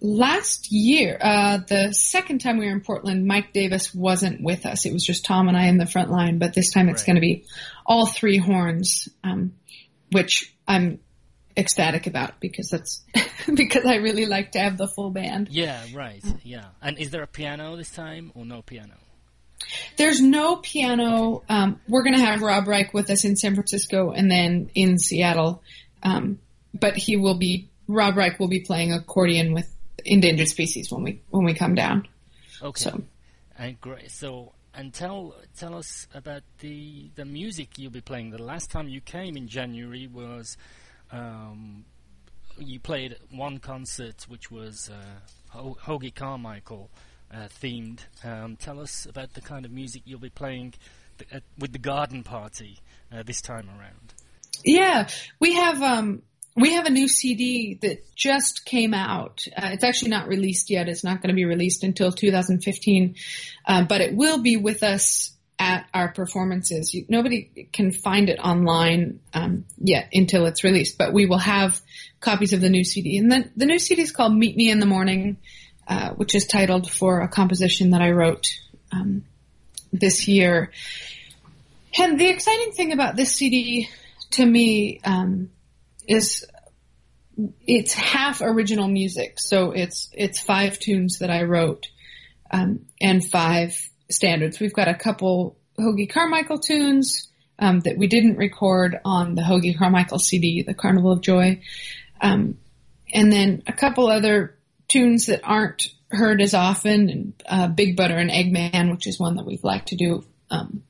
Last 0.00 0.70
year, 0.70 1.16
uh, 1.18 1.58
the 1.66 1.94
second 1.94 2.40
time 2.40 2.58
we 2.58 2.66
were 2.66 2.72
in 2.72 2.82
Portland, 2.82 3.26
Mike 3.26 3.54
Davis 3.54 3.94
wasn't 3.94 4.42
with 4.42 4.66
us. 4.66 4.84
It 4.84 4.92
was 4.92 5.02
just 5.02 5.24
Tom 5.24 5.48
and 5.48 5.56
I 5.56 5.66
in 5.68 5.78
the 5.78 5.86
front 5.86 6.10
line. 6.10 6.38
But 6.38 6.52
this 6.52 6.72
time 6.72 6.90
it's 6.90 7.02
Right. 7.02 7.06
going 7.06 7.14
to 7.16 7.20
be 7.22 7.46
all 7.86 8.04
three 8.06 8.36
horns, 8.36 9.08
um, 9.22 9.54
which 10.12 10.54
I'm 10.68 11.00
ecstatic 11.56 12.06
about 12.06 12.38
because 12.40 12.68
that's 12.68 13.02
because 13.54 13.86
I 13.86 13.94
really 13.96 14.26
like 14.26 14.52
to 14.52 14.58
have 14.58 14.76
the 14.76 14.88
full 14.88 15.10
band. 15.10 15.48
Yeah, 15.50 15.82
right. 15.94 16.22
Yeah. 16.42 16.66
And 16.82 16.98
is 16.98 17.10
there 17.10 17.22
a 17.22 17.26
piano 17.26 17.74
this 17.76 17.90
time 17.90 18.30
or 18.34 18.44
no 18.44 18.60
piano? 18.60 18.94
There's 19.96 20.20
no 20.20 20.56
piano. 20.56 21.42
Um, 21.48 21.80
we're 21.88 22.02
going 22.02 22.16
to 22.16 22.24
have 22.24 22.42
Rob 22.42 22.66
Reich 22.66 22.92
with 22.92 23.10
us 23.10 23.24
in 23.24 23.36
San 23.36 23.54
Francisco 23.54 24.10
and 24.10 24.30
then 24.30 24.70
in 24.74 24.98
Seattle. 24.98 25.62
Um, 26.02 26.38
but 26.72 26.96
he 26.96 27.16
will 27.16 27.38
be 27.38 27.68
Rob 27.86 28.16
Reich 28.16 28.38
will 28.38 28.48
be 28.48 28.60
playing 28.60 28.92
accordion 28.92 29.52
with 29.54 29.72
endangered 30.04 30.48
species 30.48 30.90
when 30.90 31.02
we 31.02 31.22
when 31.30 31.44
we 31.44 31.54
come 31.54 31.74
down. 31.74 32.08
Okay. 32.62 32.80
So 32.80 33.02
And 33.58 33.80
great. 33.80 34.10
So, 34.10 34.52
and 34.74 34.92
tell 34.92 35.34
tell 35.56 35.74
us 35.74 36.06
about 36.14 36.42
the 36.60 37.10
the 37.14 37.24
music 37.24 37.78
you'll 37.78 37.92
be 37.92 38.00
playing. 38.00 38.30
The 38.30 38.42
last 38.42 38.70
time 38.70 38.88
you 38.88 39.00
came 39.00 39.36
in 39.36 39.48
January 39.48 40.06
was 40.06 40.56
um, 41.12 41.84
you 42.58 42.80
played 42.80 43.16
one 43.30 43.58
concert, 43.58 44.26
which 44.28 44.50
was 44.50 44.90
uh, 44.90 45.56
Ho- 45.56 45.78
Hoagy 45.82 46.14
Carmichael 46.14 46.90
uh, 47.32 47.48
themed. 47.62 48.00
Um, 48.24 48.56
tell 48.56 48.80
us 48.80 49.06
about 49.06 49.34
the 49.34 49.40
kind 49.40 49.64
of 49.64 49.72
music 49.72 50.02
you'll 50.04 50.20
be 50.20 50.30
playing 50.30 50.74
th- 51.18 51.30
at, 51.32 51.42
with 51.58 51.72
the 51.72 51.78
garden 51.78 52.22
party 52.22 52.78
uh, 53.12 53.22
this 53.22 53.40
time 53.40 53.68
around. 53.78 54.14
yeah, 54.64 55.08
we 55.40 55.54
have 55.54 55.82
um, 55.82 56.22
we 56.56 56.74
have 56.74 56.86
a 56.86 56.90
new 56.90 57.08
CD 57.08 57.78
that 57.82 58.14
just 58.14 58.64
came 58.64 58.94
out. 58.94 59.44
Uh, 59.56 59.70
it's 59.72 59.84
actually 59.84 60.10
not 60.10 60.28
released 60.28 60.70
yet. 60.70 60.88
It's 60.88 61.04
not 61.04 61.20
going 61.20 61.28
to 61.30 61.34
be 61.34 61.44
released 61.44 61.82
until 61.82 62.12
2015, 62.12 63.16
uh, 63.66 63.84
but 63.84 64.00
it 64.00 64.14
will 64.14 64.38
be 64.38 64.56
with 64.56 64.82
us 64.82 65.32
at 65.58 65.86
our 65.92 66.12
performances. 66.12 66.94
You, 66.94 67.06
nobody 67.08 67.68
can 67.72 67.92
find 67.92 68.28
it 68.28 68.38
online 68.38 69.20
um, 69.32 69.64
yet 69.78 70.10
until 70.12 70.46
it's 70.46 70.64
released, 70.64 70.98
but 70.98 71.12
we 71.12 71.26
will 71.26 71.38
have 71.38 71.80
copies 72.20 72.52
of 72.52 72.60
the 72.60 72.70
new 72.70 72.84
CD. 72.84 73.18
And 73.18 73.30
then 73.30 73.50
the 73.56 73.66
new 73.66 73.78
CD 73.78 74.02
is 74.02 74.12
called 74.12 74.34
Meet 74.34 74.56
Me 74.56 74.70
in 74.70 74.80
the 74.80 74.86
Morning, 74.86 75.38
uh, 75.86 76.10
which 76.10 76.34
is 76.34 76.46
titled 76.46 76.90
for 76.90 77.20
a 77.20 77.28
composition 77.28 77.90
that 77.90 78.02
I 78.02 78.10
wrote 78.10 78.46
um, 78.92 79.24
this 79.92 80.28
year. 80.28 80.70
And 81.98 82.18
the 82.18 82.28
exciting 82.28 82.72
thing 82.72 82.92
about 82.92 83.16
this 83.16 83.36
CD 83.36 83.88
to 84.32 84.44
me 84.44 85.00
um, 85.04 85.50
is 86.08 86.46
it's 87.66 87.92
half 87.92 88.40
original 88.40 88.88
music. 88.88 89.34
So 89.38 89.72
it's 89.72 90.10
it's 90.12 90.40
five 90.40 90.78
tunes 90.78 91.18
that 91.18 91.30
I 91.30 91.42
wrote 91.42 91.88
um, 92.50 92.86
and 93.00 93.24
five 93.24 93.76
standards. 94.10 94.60
We've 94.60 94.74
got 94.74 94.88
a 94.88 94.94
couple 94.94 95.56
Hoagy 95.78 96.08
Carmichael 96.08 96.58
tunes 96.58 97.28
um, 97.58 97.80
that 97.80 97.96
we 97.96 98.06
didn't 98.06 98.36
record 98.36 98.98
on 99.04 99.34
the 99.34 99.42
Hoagy 99.42 99.76
Carmichael 99.76 100.18
CD, 100.18 100.62
the 100.62 100.74
Carnival 100.74 101.12
of 101.12 101.20
Joy, 101.20 101.60
um, 102.20 102.58
and 103.12 103.32
then 103.32 103.62
a 103.66 103.72
couple 103.72 104.08
other 104.08 104.56
tunes 104.88 105.26
that 105.26 105.40
aren't 105.44 105.88
heard 106.10 106.40
as 106.40 106.54
often, 106.54 107.10
and 107.10 107.42
uh, 107.46 107.68
Big 107.68 107.96
Butter 107.96 108.16
and 108.16 108.30
Eggman, 108.30 108.90
which 108.90 109.06
is 109.06 109.18
one 109.18 109.36
that 109.36 109.46
we've 109.46 109.64
liked 109.64 109.88
to 109.88 109.96
do 109.96 110.24
um, 110.50 110.82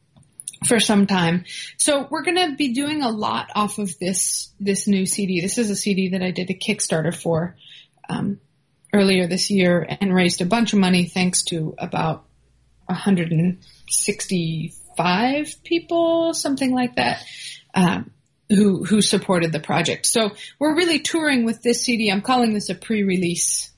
for 0.67 0.81
some 0.81 1.07
time. 1.07 1.45
So 1.79 2.09
we're 2.11 2.23
going 2.23 2.51
to 2.51 2.57
be 2.57 2.73
doing 2.73 3.03
a 3.03 3.11
lot 3.11 3.51
off 3.55 3.79
of 3.79 3.99
this 3.99 4.53
this 4.61 4.87
new 4.87 5.07
CD. 5.07 5.41
This 5.41 5.59
is 5.59 5.71
a 5.71 5.77
CD 5.77 6.11
that 6.11 6.23
I 6.23 6.31
did 6.31 6.51
a 6.51 6.55
Kickstarter 6.55 7.15
for 7.15 7.57
um, 8.09 8.41
earlier 8.93 9.27
this 9.27 9.51
year 9.51 9.87
and 10.01 10.15
raised 10.15 10.41
a 10.41 10.47
bunch 10.47 10.73
of 10.73 10.79
money 10.79 11.07
thanks 11.07 11.43
to 11.45 11.75
about 11.79 12.25
165 12.87 15.65
people, 15.65 16.35
something 16.35 16.73
like 16.73 16.97
that, 16.97 17.25
um, 17.75 18.11
who 18.49 18.85
who 18.85 19.01
supported 19.01 19.53
the 19.53 19.61
project. 19.61 20.07
So 20.07 20.33
we're 20.59 20.77
really 20.77 20.99
touring 21.01 21.45
with 21.45 21.63
this 21.63 21.83
CD. 21.83 22.11
I'm 22.11 22.23
calling 22.23 22.55
this 22.55 22.69
a 22.69 22.75
pre-release 22.75 23.71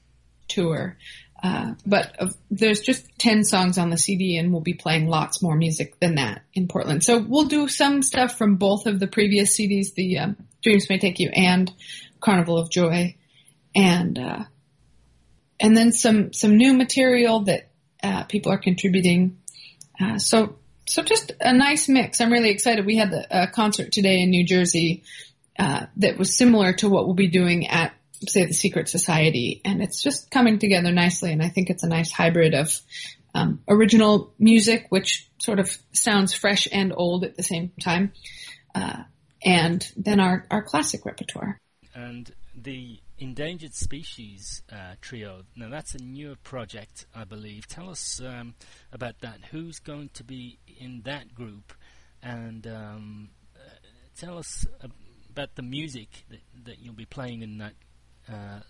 tour. 0.48 0.96
Uh, 1.42 1.74
but 1.84 2.16
uh, 2.18 2.30
there's 2.50 2.80
just 2.80 3.06
10 3.18 3.44
songs 3.44 3.78
on 3.78 3.90
the 3.90 3.98
CD 3.98 4.36
and 4.36 4.52
we'll 4.52 4.62
be 4.62 4.74
playing 4.74 5.06
lots 5.06 5.42
more 5.42 5.54
music 5.54 5.98
than 6.00 6.16
that 6.16 6.42
in 6.54 6.66
Portland. 6.66 7.04
So 7.04 7.18
we'll 7.18 7.44
do 7.44 7.68
some 7.68 8.02
stuff 8.02 8.36
from 8.36 8.56
both 8.56 8.86
of 8.86 8.98
the 8.98 9.06
previous 9.06 9.56
CDs, 9.56 9.94
the 9.94 10.18
um, 10.18 10.36
Dreams 10.62 10.88
May 10.88 10.98
Take 10.98 11.20
You 11.20 11.30
and 11.34 11.70
Carnival 12.20 12.58
of 12.58 12.70
Joy. 12.70 13.16
And, 13.74 14.18
uh, 14.18 14.44
and 15.60 15.76
then 15.76 15.92
some, 15.92 16.32
some 16.32 16.56
new 16.56 16.72
material 16.74 17.40
that 17.40 17.68
uh, 18.02 18.24
people 18.24 18.50
are 18.50 18.58
contributing. 18.58 19.38
Uh, 20.00 20.18
so, 20.18 20.56
so 20.88 21.02
just 21.02 21.32
a 21.40 21.52
nice 21.52 21.88
mix. 21.88 22.20
I'm 22.20 22.32
really 22.32 22.50
excited. 22.50 22.86
We 22.86 22.96
had 22.96 23.12
a 23.30 23.46
concert 23.48 23.92
today 23.92 24.20
in 24.20 24.30
New 24.30 24.44
Jersey 24.44 25.02
uh, 25.58 25.86
that 25.96 26.18
was 26.18 26.36
similar 26.36 26.72
to 26.74 26.88
what 26.88 27.06
we'll 27.06 27.14
be 27.14 27.28
doing 27.28 27.66
at, 27.66 27.92
say, 28.28 28.44
the 28.44 28.54
Secret 28.54 28.88
Society, 28.88 29.61
and 29.64 29.82
it's 29.82 30.02
just 30.02 30.30
coming 30.30 30.58
together 30.58 30.92
nicely. 30.92 31.32
And 31.32 31.42
I 31.42 31.49
think 31.49 31.70
it's 31.70 31.82
a 31.82 31.88
nice 31.88 32.11
hybrid 32.11 32.54
of 32.54 32.80
um, 33.35 33.61
original 33.68 34.32
music, 34.38 34.87
which 34.88 35.28
sort 35.38 35.58
of 35.58 35.76
sounds 35.92 36.32
fresh 36.35 36.66
and 36.73 36.92
old 36.96 37.25
at 37.25 37.37
the 37.37 37.42
same 37.42 37.73
time, 37.80 38.12
uh, 38.75 39.02
and 39.44 39.87
then 39.96 40.20
our 40.20 40.46
our 40.50 40.62
classic 40.62 41.04
repertoire. 41.04 41.61
And 41.94 42.30
the 42.54 42.99
endangered 43.18 43.75
species 43.75 44.62
uh, 44.73 44.94
trio. 45.00 45.42
Now 45.54 45.68
that's 45.68 45.94
a 45.94 46.02
newer 46.02 46.37
project, 46.37 47.06
I 47.14 47.25
believe. 47.25 47.66
Tell 47.66 47.90
us 47.90 48.20
um, 48.25 48.54
about 48.92 49.20
that. 49.20 49.40
Who's 49.50 49.78
going 49.78 50.11
to 50.14 50.25
be 50.25 50.58
in 50.80 51.02
that 51.04 51.35
group, 51.35 51.73
and 52.23 52.66
um, 52.66 53.28
uh, 53.54 53.68
tell 54.18 54.38
us 54.38 54.66
about 55.30 55.54
the 55.54 55.62
music 55.62 56.08
that, 56.30 56.40
that 56.64 56.78
you'll 56.78 56.94
be 56.94 57.04
playing 57.04 57.42
in 57.42 57.58
that 57.58 57.75
uh, 58.30 58.61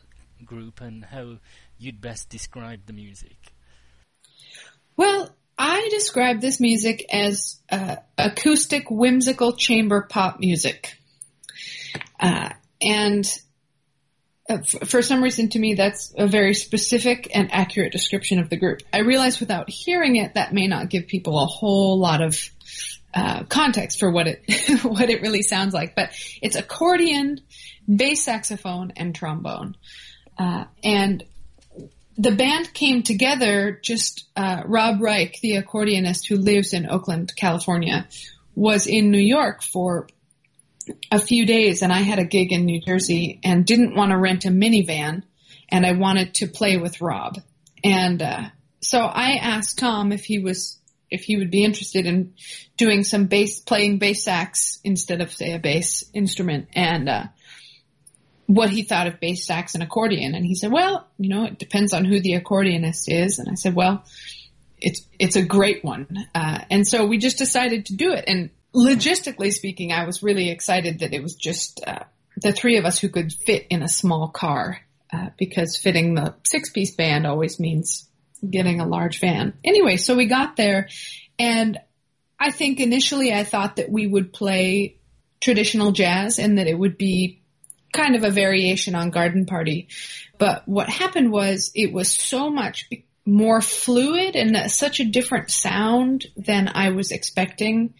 group, 0.45 0.81
and 0.81 1.05
how 1.05 1.39
you'd 1.79 2.01
best 2.01 2.29
describe 2.29 2.81
the 2.87 2.93
music. 2.93 3.37
Well, 4.97 5.31
I 5.59 5.89
describe 5.91 6.41
this 6.41 6.61
music 6.61 7.07
as 7.13 7.61
uh, 7.71 7.97
acoustic, 8.19 8.91
whimsical 8.91 9.55
chamber 9.55 10.07
pop 10.09 10.39
music. 10.39 10.95
Uh, 12.21 12.51
and 12.81 13.27
uh, 14.49 14.59
for 14.85 15.03
some 15.03 15.23
reason 15.23 15.49
to 15.49 15.59
me 15.59 15.75
that's 15.75 16.15
a 16.17 16.27
very 16.27 16.55
specific 16.55 17.29
and 17.35 17.53
accurate 17.53 17.93
description 17.93 18.39
of 18.39 18.49
the 18.49 18.57
group. 18.57 18.83
I 18.93 19.01
realize 19.01 19.41
without 19.41 19.69
hearing 19.69 20.17
it 20.17 20.35
that 20.35 20.53
may 20.53 20.67
not 20.67 20.89
give 20.89 21.07
people 21.07 21.39
a 21.39 21.47
whole 21.47 21.99
lot 21.99 22.23
of 22.23 22.39
uh, 23.17 23.45
context 23.45 23.99
for 23.99 24.11
what 24.11 24.27
it 24.27 24.45
what 24.85 25.09
it 25.09 25.23
really 25.23 25.43
sounds 25.43 25.73
like, 25.73 25.97
but 25.97 26.11
it's 26.43 26.55
accordion, 26.55 27.41
bass 27.89 28.23
saxophone, 28.23 28.93
and 28.95 29.15
trombone, 29.15 29.75
uh, 30.39 30.65
and 30.85 31.25
the 32.19 32.33
band 32.33 32.73
came 32.75 33.03
together. 33.03 33.81
Just 33.83 34.27
uh, 34.37 34.63
Rob 34.67 35.01
Reich, 35.01 35.39
the 35.41 35.57
accordionist 35.57 36.29
who 36.29 36.37
lives 36.37 36.75
in 36.75 36.89
Oakland, 36.89 37.33
California, 37.35 38.07
was 38.55 38.87
in 38.87 39.11
New 39.11 39.19
York 39.19 39.63
for 39.63 40.09
a 41.11 41.19
few 41.19 41.47
days 41.47 41.83
and 41.83 41.93
I 41.93 42.01
had 42.01 42.19
a 42.19 42.25
gig 42.25 42.53
in 42.53 42.65
New 42.65 42.81
Jersey 42.81 43.41
and 43.43 43.67
didn't 43.67 43.97
want 43.97 44.13
to 44.13 44.19
rent 44.19 44.45
a 44.45 44.51
minivan 44.51 45.23
and 45.69 45.85
I 45.85 45.93
wanted 45.93 46.35
to 46.35 46.47
play 46.47 46.77
with 46.77 47.01
Rob. 47.01 47.39
And 47.83 48.23
uh, 48.23 48.45
so 48.81 49.01
I 49.01 49.39
asked 49.43 49.79
Tom 49.79 50.13
if 50.13 50.25
he 50.25 50.39
was 50.39 50.79
if 51.11 51.23
he 51.23 51.37
would 51.37 51.51
be 51.51 51.65
interested 51.65 52.07
in 52.07 52.35
doing 52.77 53.05
some 53.05 53.27
bass 53.27 53.61
playing 53.61 53.99
bass 53.99 54.25
sax 54.25 54.81
instead 54.85 55.21
of 55.21 55.33
say 55.33 55.53
a 55.53 55.59
bass 55.59 56.05
instrument. 56.13 56.69
And 56.75 57.09
uh, 57.09 57.25
what 58.47 58.71
he 58.71 58.83
thought 58.83 59.07
of 59.07 59.21
bass 59.21 59.47
sax 59.47 59.75
and 59.75 59.83
accordion. 59.83 60.35
And 60.35 60.45
he 60.45 60.55
said 60.55 60.73
well 60.73 61.07
you 61.19 61.29
know 61.29 61.45
it 61.45 61.59
depends 61.59 61.93
on 61.93 62.05
who 62.05 62.21
the 62.21 62.39
accordionist 62.39 63.05
is. 63.09 63.39
And 63.39 63.49
I 63.51 63.55
said 63.55 63.75
well 63.75 64.05
it's 64.79 65.07
it's 65.19 65.37
a 65.37 65.43
great 65.43 65.85
one. 65.85 66.07
Uh, 66.35 66.61
and 66.71 66.87
so 66.87 67.07
we 67.07 67.19
just 67.19 67.39
decided 67.39 67.87
to 67.87 67.97
do 67.97 68.13
it. 68.13 68.25
And 68.27 68.51
logistically 68.75 69.53
speaking, 69.53 69.93
I 69.93 70.05
was 70.05 70.23
really 70.23 70.51
excited 70.51 71.01
that 71.01 71.15
it 71.15 71.23
was 71.23 71.35
just 71.35 71.83
uh, 71.87 72.05
the 72.37 72.53
three 72.53 72.77
of 72.77 72.85
us 72.85 72.99
who 72.99 73.09
could 73.09 73.33
fit 73.33 73.67
in 73.71 73.83
a 73.83 73.89
small 73.89 74.29
car 74.29 74.81
uh, 75.13 75.31
because 75.39 75.77
fitting 75.77 76.15
the 76.15 76.35
six 76.45 76.71
piece 76.71 76.95
band 76.95 77.27
always 77.27 77.59
means 77.59 78.09
getting 78.49 78.81
a 78.81 78.87
large 78.87 79.21
van. 79.21 79.55
Anyway, 79.65 79.97
so 79.97 80.17
we 80.17 80.27
got 80.27 80.57
there 80.57 80.89
and 81.39 81.79
I 82.39 82.51
think 82.51 82.81
initially 82.81 83.33
I 83.33 83.45
thought 83.45 83.77
that 83.77 83.91
we 83.91 84.07
would 84.07 84.33
play 84.33 84.97
traditional 85.41 85.93
jazz 85.93 86.39
and 86.39 86.59
that 86.59 86.67
it 86.67 86.79
would 86.79 86.99
be 86.99 87.43
kind 87.93 88.15
of 88.15 88.25
a 88.25 88.31
variation 88.31 88.95
on 88.95 89.11
Garden 89.11 89.47
Party. 89.47 89.89
But 90.39 90.67
what 90.69 90.89
happened 90.89 91.33
was 91.33 91.71
it 91.75 91.93
was 91.93 92.11
so 92.11 92.51
much 92.51 92.91
more 93.25 93.61
fluid 93.61 94.37
and 94.37 94.71
such 94.71 95.01
a 95.01 95.05
different 95.05 95.51
sound 95.51 96.27
than 96.37 96.69
I 96.69 96.91
was 96.91 97.11
expecting 97.11 97.95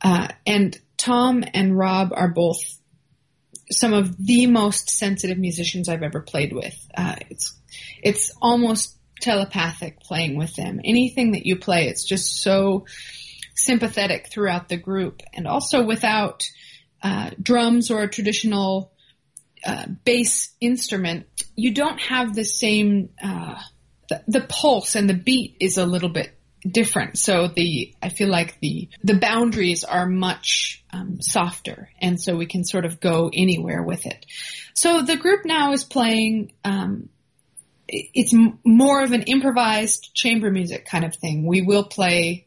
uh, 0.00 0.28
and 0.46 0.78
Tom 0.96 1.44
and 1.54 1.76
Rob 1.76 2.12
are 2.14 2.28
both 2.28 2.78
some 3.70 3.92
of 3.92 4.16
the 4.24 4.46
most 4.46 4.90
sensitive 4.90 5.38
musicians 5.38 5.88
I've 5.88 6.02
ever 6.02 6.20
played 6.20 6.52
with. 6.52 6.76
Uh, 6.96 7.16
it's 7.30 7.54
it's 8.02 8.32
almost 8.40 8.97
telepathic 9.20 10.00
playing 10.00 10.36
with 10.36 10.54
them. 10.56 10.80
Anything 10.84 11.32
that 11.32 11.46
you 11.46 11.58
play, 11.58 11.88
it's 11.88 12.04
just 12.04 12.42
so 12.42 12.86
sympathetic 13.54 14.30
throughout 14.30 14.68
the 14.68 14.76
group, 14.76 15.22
and 15.34 15.46
also 15.46 15.84
without 15.84 16.44
uh, 17.02 17.30
drums 17.40 17.90
or 17.90 18.02
a 18.02 18.08
traditional 18.08 18.92
uh, 19.64 19.86
bass 20.04 20.54
instrument, 20.60 21.26
you 21.56 21.74
don't 21.74 22.00
have 22.00 22.34
the 22.34 22.44
same. 22.44 23.10
Uh, 23.22 23.56
the, 24.08 24.22
the 24.26 24.40
pulse 24.40 24.94
and 24.94 25.08
the 25.08 25.14
beat 25.14 25.56
is 25.60 25.76
a 25.76 25.84
little 25.84 26.08
bit 26.08 26.34
different. 26.66 27.18
So 27.18 27.48
the 27.48 27.94
I 28.02 28.08
feel 28.08 28.28
like 28.28 28.58
the 28.60 28.88
the 29.02 29.18
boundaries 29.18 29.84
are 29.84 30.06
much 30.06 30.84
um, 30.92 31.20
softer, 31.20 31.90
and 32.00 32.20
so 32.20 32.36
we 32.36 32.46
can 32.46 32.64
sort 32.64 32.84
of 32.84 33.00
go 33.00 33.30
anywhere 33.32 33.82
with 33.82 34.06
it. 34.06 34.24
So 34.74 35.02
the 35.02 35.16
group 35.16 35.44
now 35.44 35.72
is 35.72 35.84
playing. 35.84 36.52
Um, 36.64 37.08
it's 37.88 38.34
more 38.64 39.02
of 39.02 39.12
an 39.12 39.22
improvised 39.22 40.10
chamber 40.14 40.50
music 40.50 40.86
kind 40.86 41.04
of 41.04 41.14
thing. 41.16 41.46
We 41.46 41.62
will 41.62 41.84
play 41.84 42.46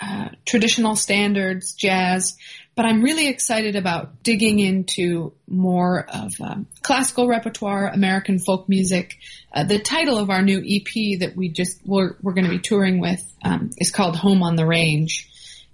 uh, 0.00 0.30
traditional 0.46 0.96
standards, 0.96 1.74
jazz, 1.74 2.36
but 2.74 2.86
I'm 2.86 3.02
really 3.02 3.28
excited 3.28 3.76
about 3.76 4.22
digging 4.22 4.58
into 4.58 5.34
more 5.46 6.06
of 6.08 6.32
um, 6.40 6.66
classical 6.80 7.28
repertoire, 7.28 7.88
American 7.88 8.38
folk 8.38 8.68
music. 8.68 9.18
Uh, 9.52 9.64
the 9.64 9.78
title 9.78 10.16
of 10.16 10.30
our 10.30 10.40
new 10.40 10.58
EP 10.58 11.20
that 11.20 11.34
we 11.36 11.50
just 11.50 11.80
we're, 11.84 12.14
we're 12.22 12.32
going 12.32 12.46
to 12.46 12.50
be 12.50 12.58
touring 12.58 13.00
with 13.00 13.22
um, 13.44 13.70
is 13.76 13.90
called 13.90 14.16
Home 14.16 14.42
on 14.42 14.56
the 14.56 14.66
Range, 14.66 15.28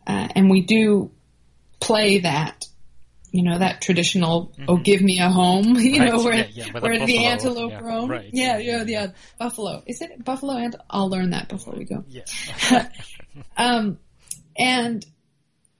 uh, 0.09 0.29
and 0.35 0.51
we 0.51 0.63
do 0.63 1.13
play 1.79 2.19
that 2.21 2.65
you 3.37 3.43
know 3.43 3.59
that 3.59 3.81
traditional 3.83 4.53
"Oh, 4.67 4.77
give 4.77 5.01
me 5.03 5.19
a 5.21 5.29
home," 5.29 5.77
you 5.79 6.01
Right, 6.01 6.13
know 6.13 6.25
where 6.25 6.35
yeah, 6.35 6.47
yeah, 6.53 6.81
where 6.81 6.99
the 6.99 6.99
buffalo, 7.07 7.29
antelope 7.29 7.71
yeah, 7.73 7.81
roam. 7.81 8.11
right, 8.11 8.31
yeah, 8.33 8.59
yeah, 8.59 8.77
yeah, 8.79 8.85
yeah, 8.87 9.07
buffalo. 9.39 9.83
Is 9.87 10.01
it 10.01 10.25
buffalo? 10.25 10.55
And 10.57 10.75
I'll 10.91 11.09
learn 11.11 11.31
that 11.31 11.49
before 11.49 11.75
we 11.77 11.85
go. 11.85 12.05
Yeah. 12.09 12.25
Um, 13.57 13.99
and 14.59 15.05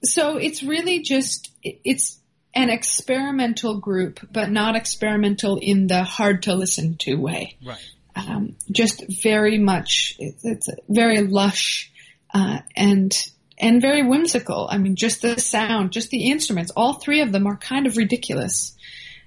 so 0.03 0.37
it's 0.37 0.61
really 0.61 1.01
just 1.01 1.49
it's 1.63 2.19
an 2.53 2.69
experimental 2.69 3.79
group, 3.79 4.19
but 4.31 4.51
not 4.51 4.75
experimental 4.75 5.57
in 5.57 5.87
the 5.87 6.03
hard 6.03 6.43
to 6.43 6.53
listen 6.55 6.97
to 6.97 7.15
way. 7.15 7.57
right. 7.65 7.83
Um, 8.15 8.55
just 8.71 9.03
very 9.21 9.59
much, 9.59 10.15
it's, 10.17 10.43
it's 10.43 10.69
very 10.89 11.21
lush 11.21 11.91
uh, 12.33 12.59
and 12.75 13.15
and 13.57 13.81
very 13.81 14.03
whimsical. 14.03 14.67
I 14.69 14.77
mean, 14.77 14.95
just 14.95 15.21
the 15.21 15.39
sound, 15.39 15.91
just 15.91 16.09
the 16.09 16.29
instruments. 16.29 16.71
All 16.75 16.93
three 16.93 17.21
of 17.21 17.31
them 17.31 17.47
are 17.47 17.57
kind 17.57 17.87
of 17.87 17.97
ridiculous, 17.97 18.75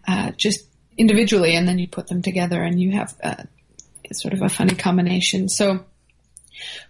uh, 0.07 0.31
just 0.33 0.67
individually, 0.97 1.57
and 1.57 1.67
then 1.67 1.79
you 1.79 1.89
put 1.89 2.07
them 2.07 2.23
together, 2.23 2.63
and 2.63 2.81
you 2.81 2.93
have 2.93 3.17
uh, 3.23 3.43
sort 4.13 4.35
of 4.35 4.43
a 4.43 4.49
funny 4.49 4.75
combination. 4.75 5.49
So 5.49 5.85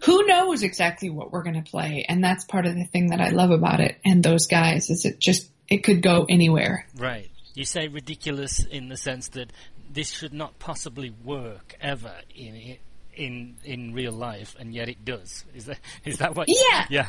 who 0.00 0.26
knows 0.26 0.62
exactly 0.62 1.10
what 1.10 1.32
we're 1.32 1.42
going 1.42 1.62
to 1.62 1.70
play 1.70 2.04
and 2.08 2.24
that's 2.24 2.44
part 2.44 2.66
of 2.66 2.74
the 2.74 2.84
thing 2.86 3.10
that 3.10 3.20
i 3.20 3.28
love 3.28 3.52
about 3.52 3.78
it 3.78 3.96
and 4.04 4.20
those 4.20 4.48
guys 4.48 4.90
is 4.90 5.04
it 5.04 5.20
just 5.20 5.48
it 5.68 5.84
could 5.84 6.02
go 6.02 6.26
anywhere 6.28 6.84
Right. 6.96 7.30
You 7.54 7.64
say 7.64 7.88
ridiculous 7.88 8.64
in 8.64 8.88
the 8.88 8.96
sense 8.96 9.28
that 9.28 9.52
this 9.92 10.10
should 10.10 10.32
not 10.32 10.58
possibly 10.58 11.10
work 11.10 11.76
ever 11.80 12.14
in 12.34 12.76
in 13.16 13.56
in 13.64 13.92
real 13.94 14.12
life, 14.12 14.56
and 14.58 14.74
yet 14.74 14.88
it 14.88 15.04
does. 15.04 15.44
Is 15.54 15.66
that 15.66 15.78
is 16.04 16.18
that 16.18 16.34
what? 16.36 16.48
Yeah. 16.48 16.86
Yeah. 16.90 17.08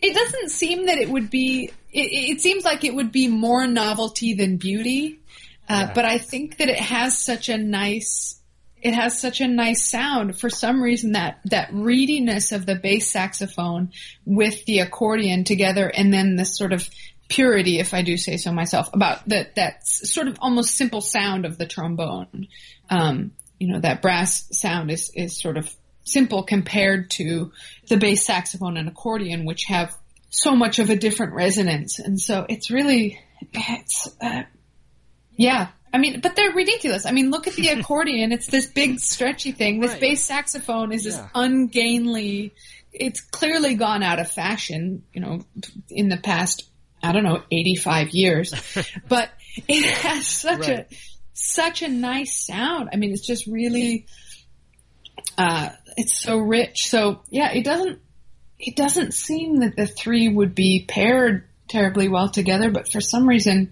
it 0.00 0.14
doesn't 0.14 0.50
seem 0.50 0.86
that 0.86 0.98
it 0.98 1.08
would 1.10 1.28
be 1.30 1.70
it, 1.92 2.00
it 2.36 2.40
seems 2.40 2.64
like 2.64 2.84
it 2.84 2.94
would 2.94 3.10
be 3.12 3.28
more 3.28 3.66
novelty 3.66 4.34
than 4.34 4.56
beauty 4.56 5.18
uh, 5.68 5.86
Yeah. 5.88 5.92
but 5.92 6.04
i 6.04 6.18
think 6.18 6.58
that 6.58 6.68
it 6.68 6.78
has 6.78 7.18
such 7.18 7.48
a 7.48 7.58
nice 7.58 8.40
it 8.80 8.94
has 8.94 9.20
such 9.20 9.40
a 9.40 9.48
nice 9.48 9.90
sound 9.90 10.38
for 10.38 10.48
some 10.50 10.80
reason 10.80 11.12
that 11.12 11.40
that 11.46 11.72
reediness 11.72 12.52
of 12.52 12.64
the 12.64 12.76
bass 12.76 13.10
saxophone 13.10 13.90
with 14.24 14.64
the 14.66 14.78
accordion 14.78 15.42
together 15.42 15.88
and 15.88 16.12
then 16.12 16.36
this 16.36 16.56
sort 16.56 16.72
of 16.72 16.88
purity 17.28 17.80
if 17.80 17.92
i 17.92 18.02
do 18.02 18.16
say 18.16 18.36
so 18.36 18.52
myself 18.52 18.88
about 18.92 19.28
that 19.28 19.56
that 19.56 19.84
sort 19.84 20.28
of 20.28 20.36
almost 20.40 20.76
simple 20.76 21.00
sound 21.00 21.44
of 21.44 21.58
the 21.58 21.66
trombone 21.66 22.46
um, 22.88 23.32
you 23.58 23.68
know 23.72 23.80
that 23.80 24.02
brass 24.02 24.46
sound 24.52 24.90
is 24.90 25.10
is 25.14 25.40
sort 25.40 25.56
of 25.56 25.72
simple 26.04 26.42
compared 26.42 27.10
to 27.10 27.52
the 27.88 27.96
bass 27.96 28.24
saxophone 28.24 28.76
and 28.76 28.88
accordion 28.88 29.44
which 29.44 29.64
have 29.64 29.94
so 30.30 30.54
much 30.54 30.78
of 30.78 30.90
a 30.90 30.96
different 30.96 31.34
resonance 31.34 31.98
and 31.98 32.20
so 32.20 32.46
it's 32.48 32.70
really 32.70 33.18
it's 33.52 34.08
uh, 34.20 34.42
yeah 35.36 35.68
I 35.90 35.96
mean, 35.96 36.20
but 36.20 36.36
they're 36.36 36.52
ridiculous. 36.52 37.06
I 37.06 37.12
mean, 37.12 37.30
look 37.30 37.46
at 37.46 37.54
the 37.54 37.68
accordion. 37.80 38.30
It's 38.30 38.46
this 38.46 38.66
big 38.66 38.98
stretchy 39.00 39.52
thing. 39.52 39.80
This 39.80 39.92
Right. 39.92 40.00
bass 40.00 40.22
saxophone 40.22 40.92
is 40.92 41.04
this 41.04 41.18
ungainly. 41.34 42.52
It's 42.92 43.20
clearly 43.22 43.74
gone 43.74 44.02
out 44.02 44.18
of 44.18 44.30
fashion, 44.30 45.04
you 45.14 45.20
know, 45.22 45.40
in 45.88 46.08
the 46.10 46.16
past, 46.18 46.64
I 47.02 47.12
don't 47.12 47.24
know, 47.24 47.42
85 47.50 48.10
years. 48.10 48.52
but 49.08 49.30
it 49.66 49.84
has 49.86 50.26
such 50.26 50.60
Right. 50.60 50.80
a, 50.80 50.86
such 51.40 51.82
a 51.82 51.88
nice 51.88 52.44
sound. 52.46 52.90
I 52.92 52.96
mean, 52.96 53.12
it's 53.12 53.26
just 53.26 53.46
really, 53.46 54.06
uh, 55.36 55.70
it's 55.96 56.20
so 56.20 56.38
rich. 56.38 56.88
So 56.88 57.20
yeah, 57.30 57.52
it 57.52 57.64
doesn't, 57.64 58.00
it 58.58 58.76
doesn't 58.76 59.14
seem 59.14 59.60
that 59.60 59.76
the 59.76 59.86
three 59.86 60.28
would 60.28 60.54
be 60.54 60.84
paired 60.86 61.44
terribly 61.68 62.08
well 62.08 62.28
together, 62.28 62.70
but 62.70 62.90
for 62.90 63.00
some 63.00 63.28
reason, 63.28 63.70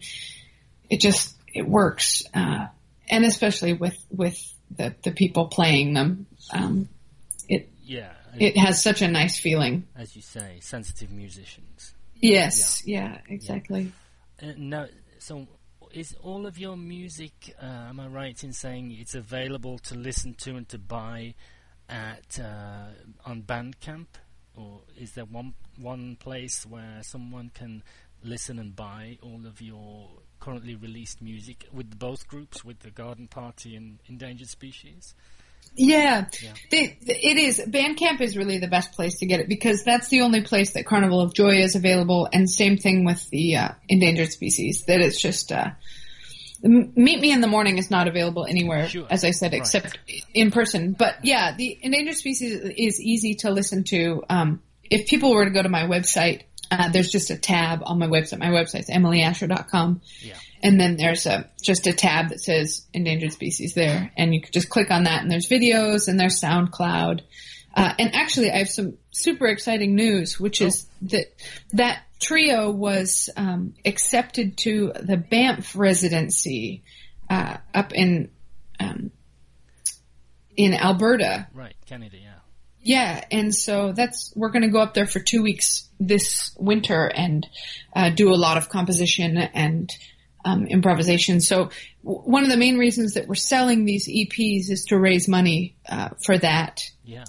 it 0.88 1.00
just 1.00 1.34
it 1.52 1.66
works, 1.66 2.22
uh, 2.34 2.66
and 3.08 3.24
especially 3.24 3.72
with 3.72 3.96
with 4.10 4.38
the 4.76 4.94
the 5.02 5.10
people 5.10 5.46
playing 5.48 5.94
them, 5.94 6.26
um, 6.52 6.88
it 7.48 7.68
Yeah. 7.82 8.12
it 8.38 8.56
has 8.58 8.82
such 8.82 9.02
a 9.02 9.08
nice 9.08 9.38
feeling. 9.40 9.86
as 9.96 10.14
you 10.14 10.22
say, 10.22 10.58
sensitive 10.60 11.10
musicians. 11.10 11.94
Yes, 12.20 12.82
yeah, 12.86 13.18
exactly. 13.28 13.92
Uh, 14.42 14.52
no, 14.56 14.86
so 15.18 15.46
is 15.96 16.14
all 16.22 16.46
of 16.46 16.58
your 16.58 16.76
music? 16.76 17.54
Uh, 17.60 17.64
am 17.88 18.00
I 18.00 18.06
right 18.06 18.44
in 18.44 18.52
saying 18.52 18.94
it's 19.00 19.14
available 19.14 19.78
to 19.78 19.94
listen 19.94 20.34
to 20.40 20.54
and 20.56 20.68
to 20.68 20.78
buy 20.78 21.34
at 21.88 22.38
uh, 22.38 22.88
on 23.24 23.42
Bandcamp, 23.42 24.06
or 24.54 24.82
is 24.98 25.12
there 25.12 25.24
one 25.24 25.54
one 25.80 26.16
place 26.16 26.66
where 26.66 26.98
someone 27.00 27.50
can 27.54 27.82
listen 28.22 28.58
and 28.58 28.76
buy 28.76 29.16
all 29.22 29.46
of 29.46 29.62
your 29.62 30.10
currently 30.38 30.74
released 30.74 31.22
music 31.22 31.66
with 31.72 31.98
both 31.98 32.28
groups, 32.28 32.62
with 32.62 32.80
the 32.80 32.90
Garden 32.90 33.26
Party 33.26 33.74
and 33.74 33.98
Endangered 34.06 34.50
Species? 34.50 35.14
Yeah, 35.74 36.26
Yeah. 36.42 36.52
They, 36.70 36.98
it 37.06 37.36
is. 37.38 37.60
Bandcamp 37.66 38.20
is 38.20 38.36
really 38.36 38.58
the 38.58 38.68
best 38.68 38.92
place 38.92 39.18
to 39.18 39.26
get 39.26 39.40
it 39.40 39.48
because 39.48 39.82
that's 39.84 40.08
the 40.08 40.22
only 40.22 40.40
place 40.42 40.72
that 40.72 40.86
Carnival 40.86 41.20
of 41.20 41.34
Joy 41.34 41.56
is 41.56 41.74
available, 41.76 42.28
and 42.32 42.48
same 42.48 42.78
thing 42.78 43.04
with 43.04 43.28
the 43.30 43.56
uh, 43.56 43.68
endangered 43.88 44.32
species. 44.32 44.84
That 44.86 45.00
it's 45.00 45.20
just 45.20 45.52
uh, 45.52 45.70
Meet 46.62 47.20
Me 47.20 47.30
in 47.32 47.40
the 47.42 47.46
Morning 47.46 47.76
is 47.78 47.90
not 47.90 48.08
available 48.08 48.46
anywhere, 48.46 48.88
Sure. 48.88 49.06
as 49.10 49.24
I 49.24 49.30
said, 49.30 49.52
Right. 49.52 49.60
except 49.60 49.98
in 50.32 50.50
person. 50.50 50.92
But 50.92 51.16
yeah, 51.24 51.54
the 51.54 51.78
endangered 51.82 52.16
species 52.16 52.52
is 52.76 53.00
easy 53.00 53.34
to 53.40 53.50
listen 53.50 53.84
to. 53.84 54.24
Um, 54.30 54.62
if 54.90 55.06
people 55.06 55.32
were 55.34 55.44
to 55.44 55.50
go 55.50 55.62
to 55.62 55.68
my 55.68 55.82
website, 55.82 56.42
uh, 56.70 56.88
there's 56.90 57.10
just 57.10 57.30
a 57.30 57.36
tab 57.36 57.82
on 57.84 57.98
my 57.98 58.06
website. 58.06 58.38
My 58.38 58.48
website's 58.48 58.90
emilyasher.com. 58.90 60.00
Yeah. 60.20 60.34
And 60.62 60.80
then 60.80 60.96
there's 60.96 61.26
a 61.26 61.48
just 61.62 61.86
a 61.86 61.92
tab 61.92 62.30
that 62.30 62.40
says 62.40 62.86
endangered 62.92 63.32
species 63.32 63.74
there, 63.74 64.10
and 64.16 64.34
you 64.34 64.40
can 64.40 64.52
just 64.52 64.70
click 64.70 64.90
on 64.90 65.04
that, 65.04 65.22
and 65.22 65.30
there's 65.30 65.48
videos 65.48 66.08
and 66.08 66.18
there's 66.18 66.40
SoundCloud. 66.40 67.20
Uh, 67.74 67.92
and 67.98 68.14
actually, 68.14 68.50
I 68.50 68.58
have 68.58 68.70
some 68.70 68.96
super 69.12 69.46
exciting 69.46 69.94
news, 69.94 70.40
which 70.40 70.62
is 70.62 70.88
that 71.02 71.26
that 71.74 72.02
trio 72.18 72.70
was 72.70 73.28
um, 73.36 73.74
accepted 73.84 74.56
to 74.58 74.92
the 74.98 75.18
Banff 75.18 75.76
residency 75.76 76.82
uh, 77.28 77.58
up 77.74 77.92
in 77.92 78.30
um, 78.80 79.10
in 80.56 80.72
Alberta. 80.72 81.48
Right, 81.52 81.74
Canada. 81.84 82.16
Yeah. 82.16 82.32
Yeah, 82.86 83.24
and 83.32 83.52
so 83.52 83.90
that's 83.92 84.32
we're 84.36 84.50
going 84.50 84.62
to 84.62 84.68
go 84.70 84.78
up 84.80 84.94
there 84.94 85.06
for 85.08 85.18
two 85.18 85.42
weeks 85.42 85.88
this 85.98 86.54
winter 86.56 87.06
and 87.12 87.44
uh, 87.94 88.10
do 88.10 88.30
a 88.32 88.36
lot 88.36 88.58
of 88.58 88.68
composition 88.68 89.36
and 89.38 89.90
um, 90.44 90.68
improvisation. 90.68 91.40
So 91.40 91.70
w- 92.04 92.20
one 92.30 92.44
of 92.44 92.50
the 92.50 92.56
main 92.56 92.78
reasons 92.78 93.14
that 93.14 93.26
we're 93.26 93.34
selling 93.34 93.84
these 93.86 94.06
EPs 94.08 94.70
is 94.70 94.84
to 94.90 94.98
raise 94.98 95.26
money 95.26 95.74
uh, 95.88 96.10
for 96.24 96.38
that 96.38 96.84
Yeah. 97.04 97.24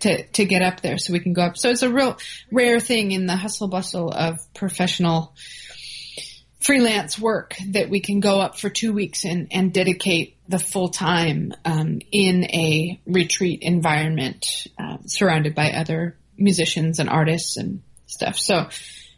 to 0.00 0.24
to 0.26 0.44
get 0.44 0.60
up 0.60 0.82
there 0.82 0.98
so 0.98 1.14
we 1.14 1.20
can 1.20 1.32
go 1.32 1.40
up. 1.42 1.56
So 1.56 1.70
it's 1.70 1.82
a 1.82 1.90
real 1.90 2.18
rare 2.50 2.78
thing 2.78 3.12
in 3.12 3.24
the 3.24 3.36
hustle 3.36 3.68
bustle 3.68 4.10
of 4.10 4.40
professional 4.52 5.34
freelance 6.62 7.18
work 7.18 7.56
that 7.70 7.90
we 7.90 8.00
can 8.00 8.20
go 8.20 8.40
up 8.40 8.58
for 8.58 8.70
two 8.70 8.92
weeks 8.92 9.24
and, 9.24 9.48
and 9.50 9.72
dedicate 9.72 10.36
the 10.48 10.58
full 10.58 10.88
time 10.88 11.52
um, 11.64 12.00
in 12.10 12.44
a 12.44 13.00
retreat 13.06 13.62
environment 13.62 14.46
uh, 14.78 14.98
surrounded 15.06 15.54
by 15.54 15.72
other 15.72 16.16
musicians 16.36 16.98
and 16.98 17.08
artists 17.08 17.56
and 17.56 17.82
stuff. 18.06 18.36
So 18.36 18.68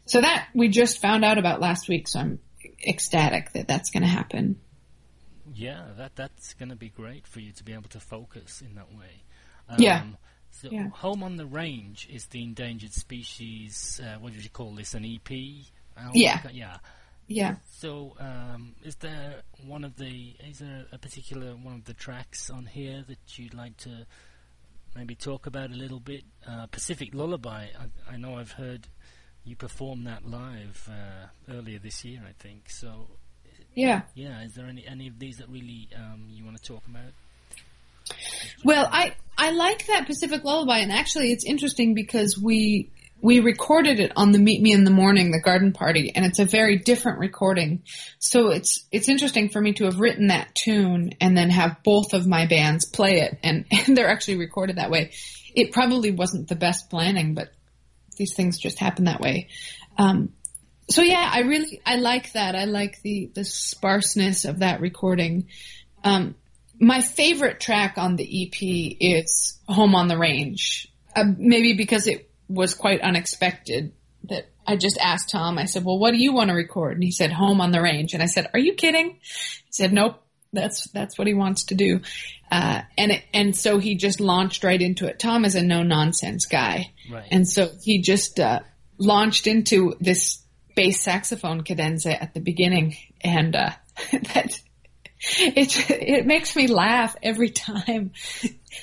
so 0.07 0.21
that 0.21 0.49
we 0.55 0.69
just 0.69 1.01
found 1.01 1.25
out 1.25 1.39
about 1.39 1.61
last 1.61 1.89
week. 1.89 2.09
So 2.09 2.21
I'm 2.21 2.39
ecstatic 2.87 3.53
that 3.53 3.69
that's 3.69 3.91
going 3.91 4.03
to 4.03 4.09
happen. 4.09 4.61
Yeah, 5.55 5.85
that 5.97 6.17
that's 6.17 6.55
going 6.55 6.71
to 6.71 6.77
be 6.77 6.89
great 6.89 7.27
for 7.27 7.41
you 7.41 7.53
to 7.53 7.65
be 7.65 7.73
able 7.73 7.89
to 7.91 8.01
focus 8.01 8.61
in 8.61 8.75
that 8.75 8.93
way. 8.93 9.23
Yeah. 9.79 10.05
So 10.51 10.69
Yeah. 10.71 10.89
Home 10.89 11.23
on 11.23 11.37
the 11.37 11.47
Range 11.47 12.09
is 12.13 12.27
the 12.27 12.43
endangered 12.43 12.93
species. 12.93 14.01
Uh, 14.03 14.19
what 14.19 14.33
did 14.33 14.45
you 14.45 14.51
call 14.51 14.75
this? 14.75 14.95
An 14.95 15.05
EP? 15.05 15.31
album? 15.97 16.13
Yeah. 16.15 16.41
Yeah. 16.53 16.77
Yeah. 17.27 17.57
So, 17.71 18.15
um, 18.19 18.75
is 18.85 18.97
there 18.97 19.43
one 19.67 19.85
of 19.85 19.97
the? 19.97 20.35
Is 20.47 20.59
there 20.59 20.87
a 20.93 20.99
particular 20.99 21.53
one 21.53 21.75
of 21.75 21.85
the 21.85 21.95
tracks 21.95 22.51
on 22.51 22.67
here 22.67 23.05
that 23.09 23.39
you'd 23.39 23.55
like 23.55 23.77
to 23.79 24.07
maybe 24.95 25.15
talk 25.15 25.47
about 25.47 25.71
a 25.71 25.75
little 25.75 26.01
bit? 26.01 26.23
Uh, 26.47 26.67
Pacific 26.67 27.15
Lullaby. 27.15 27.69
I, 27.79 28.15
I 28.15 28.17
know 28.17 28.37
I've 28.37 28.53
heard 28.53 28.87
you 29.45 29.57
perform 29.57 30.05
that 30.05 30.27
live 30.27 30.89
uh, 30.91 31.53
earlier 31.53 31.79
this 31.79 32.05
year. 32.05 32.23
I 32.29 32.33
think 32.43 32.69
so. 32.69 33.09
Yeah. 33.75 34.03
Yeah, 34.15 34.43
is 34.43 34.55
there 34.55 34.67
any 34.67 34.87
any 34.87 35.09
of 35.09 35.19
these 35.19 35.39
that 35.39 35.49
really 35.49 35.89
um, 35.97 36.27
you 36.31 36.45
want 36.45 36.57
to 36.57 36.63
talk 36.63 36.83
about? 36.87 37.13
Well, 38.65 38.89
I 38.91 39.15
I 39.37 39.51
like 39.51 39.87
that 39.87 40.07
Pacific 40.07 40.45
Lullaby, 40.45 40.79
and 40.79 40.93
actually, 40.93 41.33
it's 41.33 41.45
interesting 41.45 41.95
because 41.95 42.39
we 42.39 42.91
we 43.21 43.41
recorded 43.41 44.01
it 44.01 44.13
on 44.17 44.33
the 44.33 44.39
Meet 44.39 44.61
Me 44.61 44.73
in 44.73 44.85
the 44.85 44.91
Morning, 44.91 45.31
the 45.31 45.41
Garden 45.41 45.73
Party, 45.73 46.13
and 46.15 46.27
it's 46.27 46.39
a 46.39 46.45
very 46.45 46.77
different 46.77 47.21
recording. 47.21 47.83
So 48.19 48.51
it's 48.51 48.87
it's 48.93 49.09
interesting 49.09 49.49
for 49.49 49.61
me 49.61 49.73
to 49.75 49.85
have 49.85 49.99
written 49.99 50.27
that 50.27 50.55
tune 50.55 51.13
and 51.21 51.37
then 51.37 51.49
have 51.51 51.83
both 51.83 52.13
of 52.13 52.27
my 52.27 52.47
bands 52.47 52.85
play 52.85 53.21
it, 53.21 53.39
and, 53.43 53.65
and 53.71 53.97
they're 53.97 54.11
actually 54.11 54.37
recorded 54.37 54.77
that 54.77 54.91
way. 54.91 55.13
It 55.55 55.73
probably 55.73 56.11
wasn't 56.11 56.49
the 56.49 56.57
best 56.57 56.91
planning, 56.91 57.35
but 57.35 57.51
these 58.17 58.35
things 58.35 58.59
just 58.59 58.79
happen 58.79 59.05
that 59.05 59.21
way. 59.21 59.49
Um, 59.97 60.33
so 60.91 61.03
yeah, 61.03 61.31
I 61.33 61.41
really 61.41 61.81
I 61.87 61.97
like 61.97 62.33
that. 62.33 62.55
I 62.55 62.65
like 62.65 63.01
the 63.03 63.31
the 63.35 63.45
sparseness 63.45 64.45
of 64.45 64.59
that 64.59 64.81
recording. 64.81 65.49
Um, 66.03 66.35
my 66.79 67.01
favorite 67.01 67.61
track 67.61 67.95
on 67.97 68.17
the 68.17 68.47
EP 68.47 68.97
is 69.01 69.59
"Home 69.69 69.95
on 69.95 70.09
the 70.09 70.19
Range." 70.19 70.89
Uh, 71.17 71.25
maybe 71.39 71.75
because 71.75 72.07
it 72.07 72.29
was 72.49 72.75
quite 72.75 73.01
unexpected 73.01 73.93
that 74.29 74.47
I 74.67 74.77
just 74.77 74.99
asked 74.99 75.31
Tom. 75.31 75.59
I 75.59 75.67
said, 75.67 75.85
"Well, 75.85 75.99
what 75.99 76.13
do 76.13 76.19
you 76.19 76.33
want 76.33 76.49
to 76.49 76.55
record?" 76.55 76.95
And 76.95 77.05
he 77.05 77.11
said, 77.11 77.33
"Home 77.33 77.61
on 77.61 77.71
the 77.73 77.83
Range." 77.83 78.15
And 78.15 78.23
I 78.23 78.27
said, 78.27 78.49
"Are 78.55 78.59
you 78.61 78.75
kidding?" 78.75 79.11
He 79.21 79.73
said, 79.73 79.93
"Nope." 79.93 80.21
That's 80.53 80.89
that's 80.91 81.19
what 81.19 81.27
he 81.27 81.35
wants 81.35 81.65
to 81.65 81.75
do, 81.75 82.01
uh, 82.49 82.83
and 82.97 83.11
it, 83.11 83.25
and 83.35 83.57
so 83.57 83.79
he 83.79 83.97
just 83.97 84.21
launched 84.21 84.63
right 84.63 84.81
into 84.81 85.07
it. 85.09 85.19
Tom 85.19 85.45
is 85.45 85.57
a 85.57 85.63
no 85.65 85.83
nonsense 85.83 86.47
guy, 86.47 86.93
Right. 87.11 87.27
and 87.33 87.49
so 87.49 87.71
he 87.83 88.03
just 88.03 88.39
uh, 88.39 88.61
launched 88.97 89.49
into 89.49 89.97
this 89.99 90.45
bass 90.77 91.01
saxophone 91.01 91.63
cadenza 91.63 92.23
at 92.23 92.35
the 92.35 92.41
beginning, 92.41 92.97
and 93.21 93.57
uh, 93.57 93.71
that 94.13 94.57
it 95.39 95.91
it 95.91 96.25
makes 96.27 96.55
me 96.55 96.69
laugh 96.69 97.17
every 97.21 97.51
time 97.67 98.13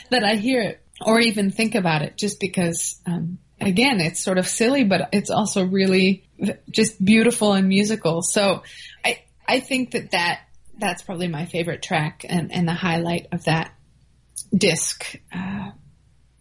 that 0.09 0.25
I 0.25 0.35
hear 0.35 0.61
it 0.61 0.81
or 1.05 1.21
even 1.21 1.51
think 1.51 1.75
about 1.75 2.01
it, 2.01 2.17
just 2.17 2.41
because. 2.41 2.99
Um, 3.05 3.39
Again, 3.61 4.01
it's 4.01 4.23
sort 4.23 4.37
of 4.37 4.47
silly, 4.47 4.83
but 4.83 5.09
it's 5.13 5.29
also 5.29 5.65
really 5.65 6.23
just 6.69 7.03
beautiful 7.03 7.53
and 7.53 7.67
musical. 7.67 8.21
So, 8.21 8.63
I 9.05 9.23
I 9.47 9.59
think 9.59 9.91
that 9.91 10.11
that 10.11 10.41
that's 10.77 11.03
probably 11.03 11.27
my 11.27 11.45
favorite 11.45 11.81
track 11.81 12.25
and, 12.27 12.51
and 12.51 12.67
the 12.67 12.73
highlight 12.73 13.27
of 13.31 13.43
that 13.45 13.73
disc 14.55 15.15
uh, 15.33 15.71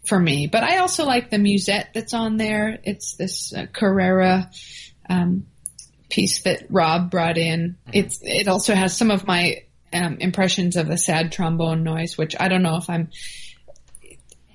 for 0.04 0.18
me. 0.18 0.46
But 0.46 0.64
I 0.64 0.78
also 0.78 1.04
like 1.04 1.30
the 1.30 1.38
musette 1.38 1.90
that's 1.94 2.14
on 2.14 2.36
there. 2.36 2.78
It's 2.82 3.14
this 3.14 3.52
uh, 3.54 3.66
Carrera 3.72 4.50
um, 5.08 5.46
piece 6.08 6.42
that 6.42 6.66
Rob 6.70 7.10
brought 7.10 7.38
in. 7.38 7.76
It's 7.92 8.18
it 8.22 8.48
also 8.48 8.74
has 8.74 8.96
some 8.96 9.10
of 9.10 9.26
my 9.26 9.64
um, 9.92 10.16
impressions 10.20 10.76
of 10.76 10.88
the 10.88 10.98
sad 10.98 11.32
trombone 11.32 11.82
noise, 11.84 12.16
which 12.16 12.34
I 12.38 12.48
don't 12.48 12.62
know 12.62 12.76
if 12.76 12.88
I'm 12.88 13.10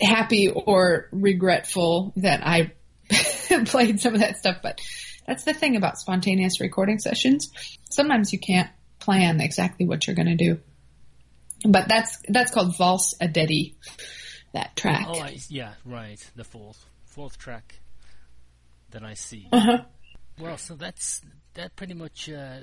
happy 0.02 0.50
or 0.50 1.08
regretful 1.12 2.14
that 2.18 2.46
I 2.46 2.74
played 3.66 4.00
some 4.00 4.14
of 4.14 4.20
that 4.22 4.38
stuff, 4.38 4.58
but 4.62 4.82
that's 5.28 5.44
the 5.44 5.54
thing 5.54 5.76
about 5.76 5.98
spontaneous 5.98 6.60
recording 6.60 7.00
sessions. 7.00 7.52
Sometimes 7.90 8.34
you 8.34 8.40
can't 8.40 8.70
plan 9.00 9.42
exactly 9.42 9.86
what 9.86 10.06
you're 10.06 10.16
going 10.16 10.28
to 10.28 10.36
do. 10.36 10.60
But 11.68 11.88
that's 11.88 12.22
that's 12.28 12.52
called 12.52 12.78
Valse 12.78 13.16
Adetti, 13.20 13.76
that 14.54 14.76
track. 14.76 15.06
Oh, 15.08 15.20
I, 15.20 15.38
yeah, 15.50 15.74
right. 15.84 16.20
The 16.36 16.44
fourth, 16.44 16.84
fourth 17.06 17.38
track 17.38 17.80
that 18.92 19.04
I 19.04 19.16
see. 19.16 19.48
Uh-huh. 19.52 19.80
Well, 20.40 20.58
so 20.58 20.76
that's 20.76 21.22
that 21.56 21.76
pretty 21.76 21.94
much 21.96 22.30
uh, 22.30 22.60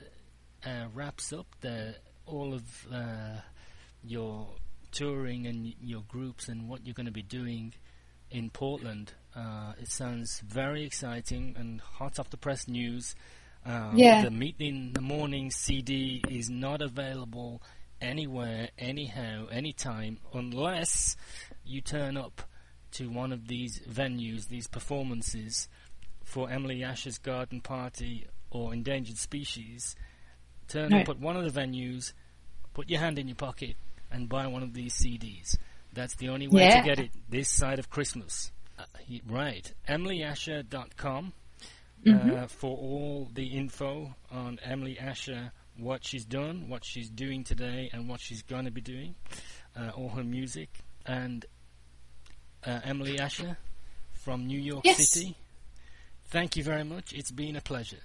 uh, 0.64 0.86
wraps 0.94 1.32
up 1.32 1.46
the 1.62 1.96
all 2.26 2.54
of 2.54 2.62
uh, 2.92 3.40
your 4.04 4.48
touring 4.92 5.46
and 5.46 5.74
your 5.80 6.02
groups 6.02 6.48
and 6.48 6.68
what 6.68 6.86
you're 6.86 6.94
going 6.94 7.06
to 7.06 7.12
be 7.12 7.22
doing 7.22 7.74
in 8.30 8.50
Portland. 8.50 9.12
Uh, 9.34 9.72
it 9.80 9.88
sounds 9.88 10.40
very 10.40 10.84
exciting 10.84 11.54
and 11.58 11.80
hot 11.80 12.18
off 12.18 12.30
the 12.30 12.36
press 12.36 12.68
news. 12.68 13.14
Um, 13.64 13.96
Yeah. 13.96 14.22
The 14.22 14.30
Meet 14.30 14.56
in 14.58 14.92
the 14.92 15.00
Morning 15.00 15.50
CD 15.50 16.22
is 16.28 16.48
not 16.50 16.82
available 16.82 17.62
anywhere, 18.00 18.68
anyhow, 18.78 19.46
anytime, 19.50 20.18
unless 20.34 21.16
you 21.64 21.80
turn 21.80 22.16
up 22.16 22.42
to 22.92 23.08
one 23.08 23.32
of 23.32 23.46
these 23.48 23.80
venues, 23.88 24.48
these 24.48 24.66
performances 24.66 25.68
for 26.24 26.50
Emily 26.50 26.82
Asher's 26.84 27.18
Garden 27.18 27.60
Party 27.60 28.26
or 28.50 28.72
Endangered 28.74 29.16
Species. 29.18 29.94
Turn 30.68 30.92
Right. 30.92 31.02
up 31.08 31.16
at 31.16 31.20
one 31.20 31.36
of 31.36 31.50
the 31.50 31.60
venues, 31.60 32.12
put 32.74 32.90
your 32.90 33.00
hand 33.00 33.18
in 33.18 33.28
your 33.28 33.34
pocket, 33.36 33.76
and 34.12 34.28
buy 34.28 34.46
one 34.46 34.62
of 34.62 34.74
these 34.74 34.94
CDs. 34.94 35.56
That's 35.92 36.14
the 36.16 36.28
only 36.28 36.48
way 36.48 36.62
Yeah. 36.62 36.80
to 36.82 36.86
get 36.88 36.98
it 36.98 37.10
this 37.28 37.48
side 37.50 37.78
of 37.78 37.90
Christmas. 37.90 38.50
Uh, 38.78 38.84
he- 39.00 39.22
right. 39.26 39.72
EmilyAsher.com 39.88 41.32
uh, 42.06 42.46
for 42.46 42.76
all 42.76 43.28
the 43.32 43.46
info 43.48 44.14
on 44.30 44.58
Emily 44.64 44.98
Asher, 44.98 45.52
what 45.76 46.04
she's 46.04 46.24
done, 46.24 46.68
what 46.68 46.84
she's 46.84 47.08
doing 47.10 47.44
today, 47.44 47.90
and 47.92 48.08
what 48.08 48.20
she's 48.20 48.42
going 48.42 48.64
to 48.64 48.70
be 48.70 48.80
doing, 48.80 49.14
uh, 49.76 49.90
all 49.96 50.08
her 50.10 50.24
music. 50.24 50.68
And 51.06 51.44
uh, 52.64 52.80
Emily 52.84 53.18
Asher 53.18 53.56
from 54.12 54.46
New 54.46 54.58
York 54.60 54.84
Yes. 54.84 55.08
City. 55.08 55.36
Thank 56.26 56.56
you 56.56 56.64
very 56.64 56.84
much. 56.84 57.12
It's 57.12 57.30
been 57.30 57.56
a 57.56 57.60
pleasure. 57.60 58.02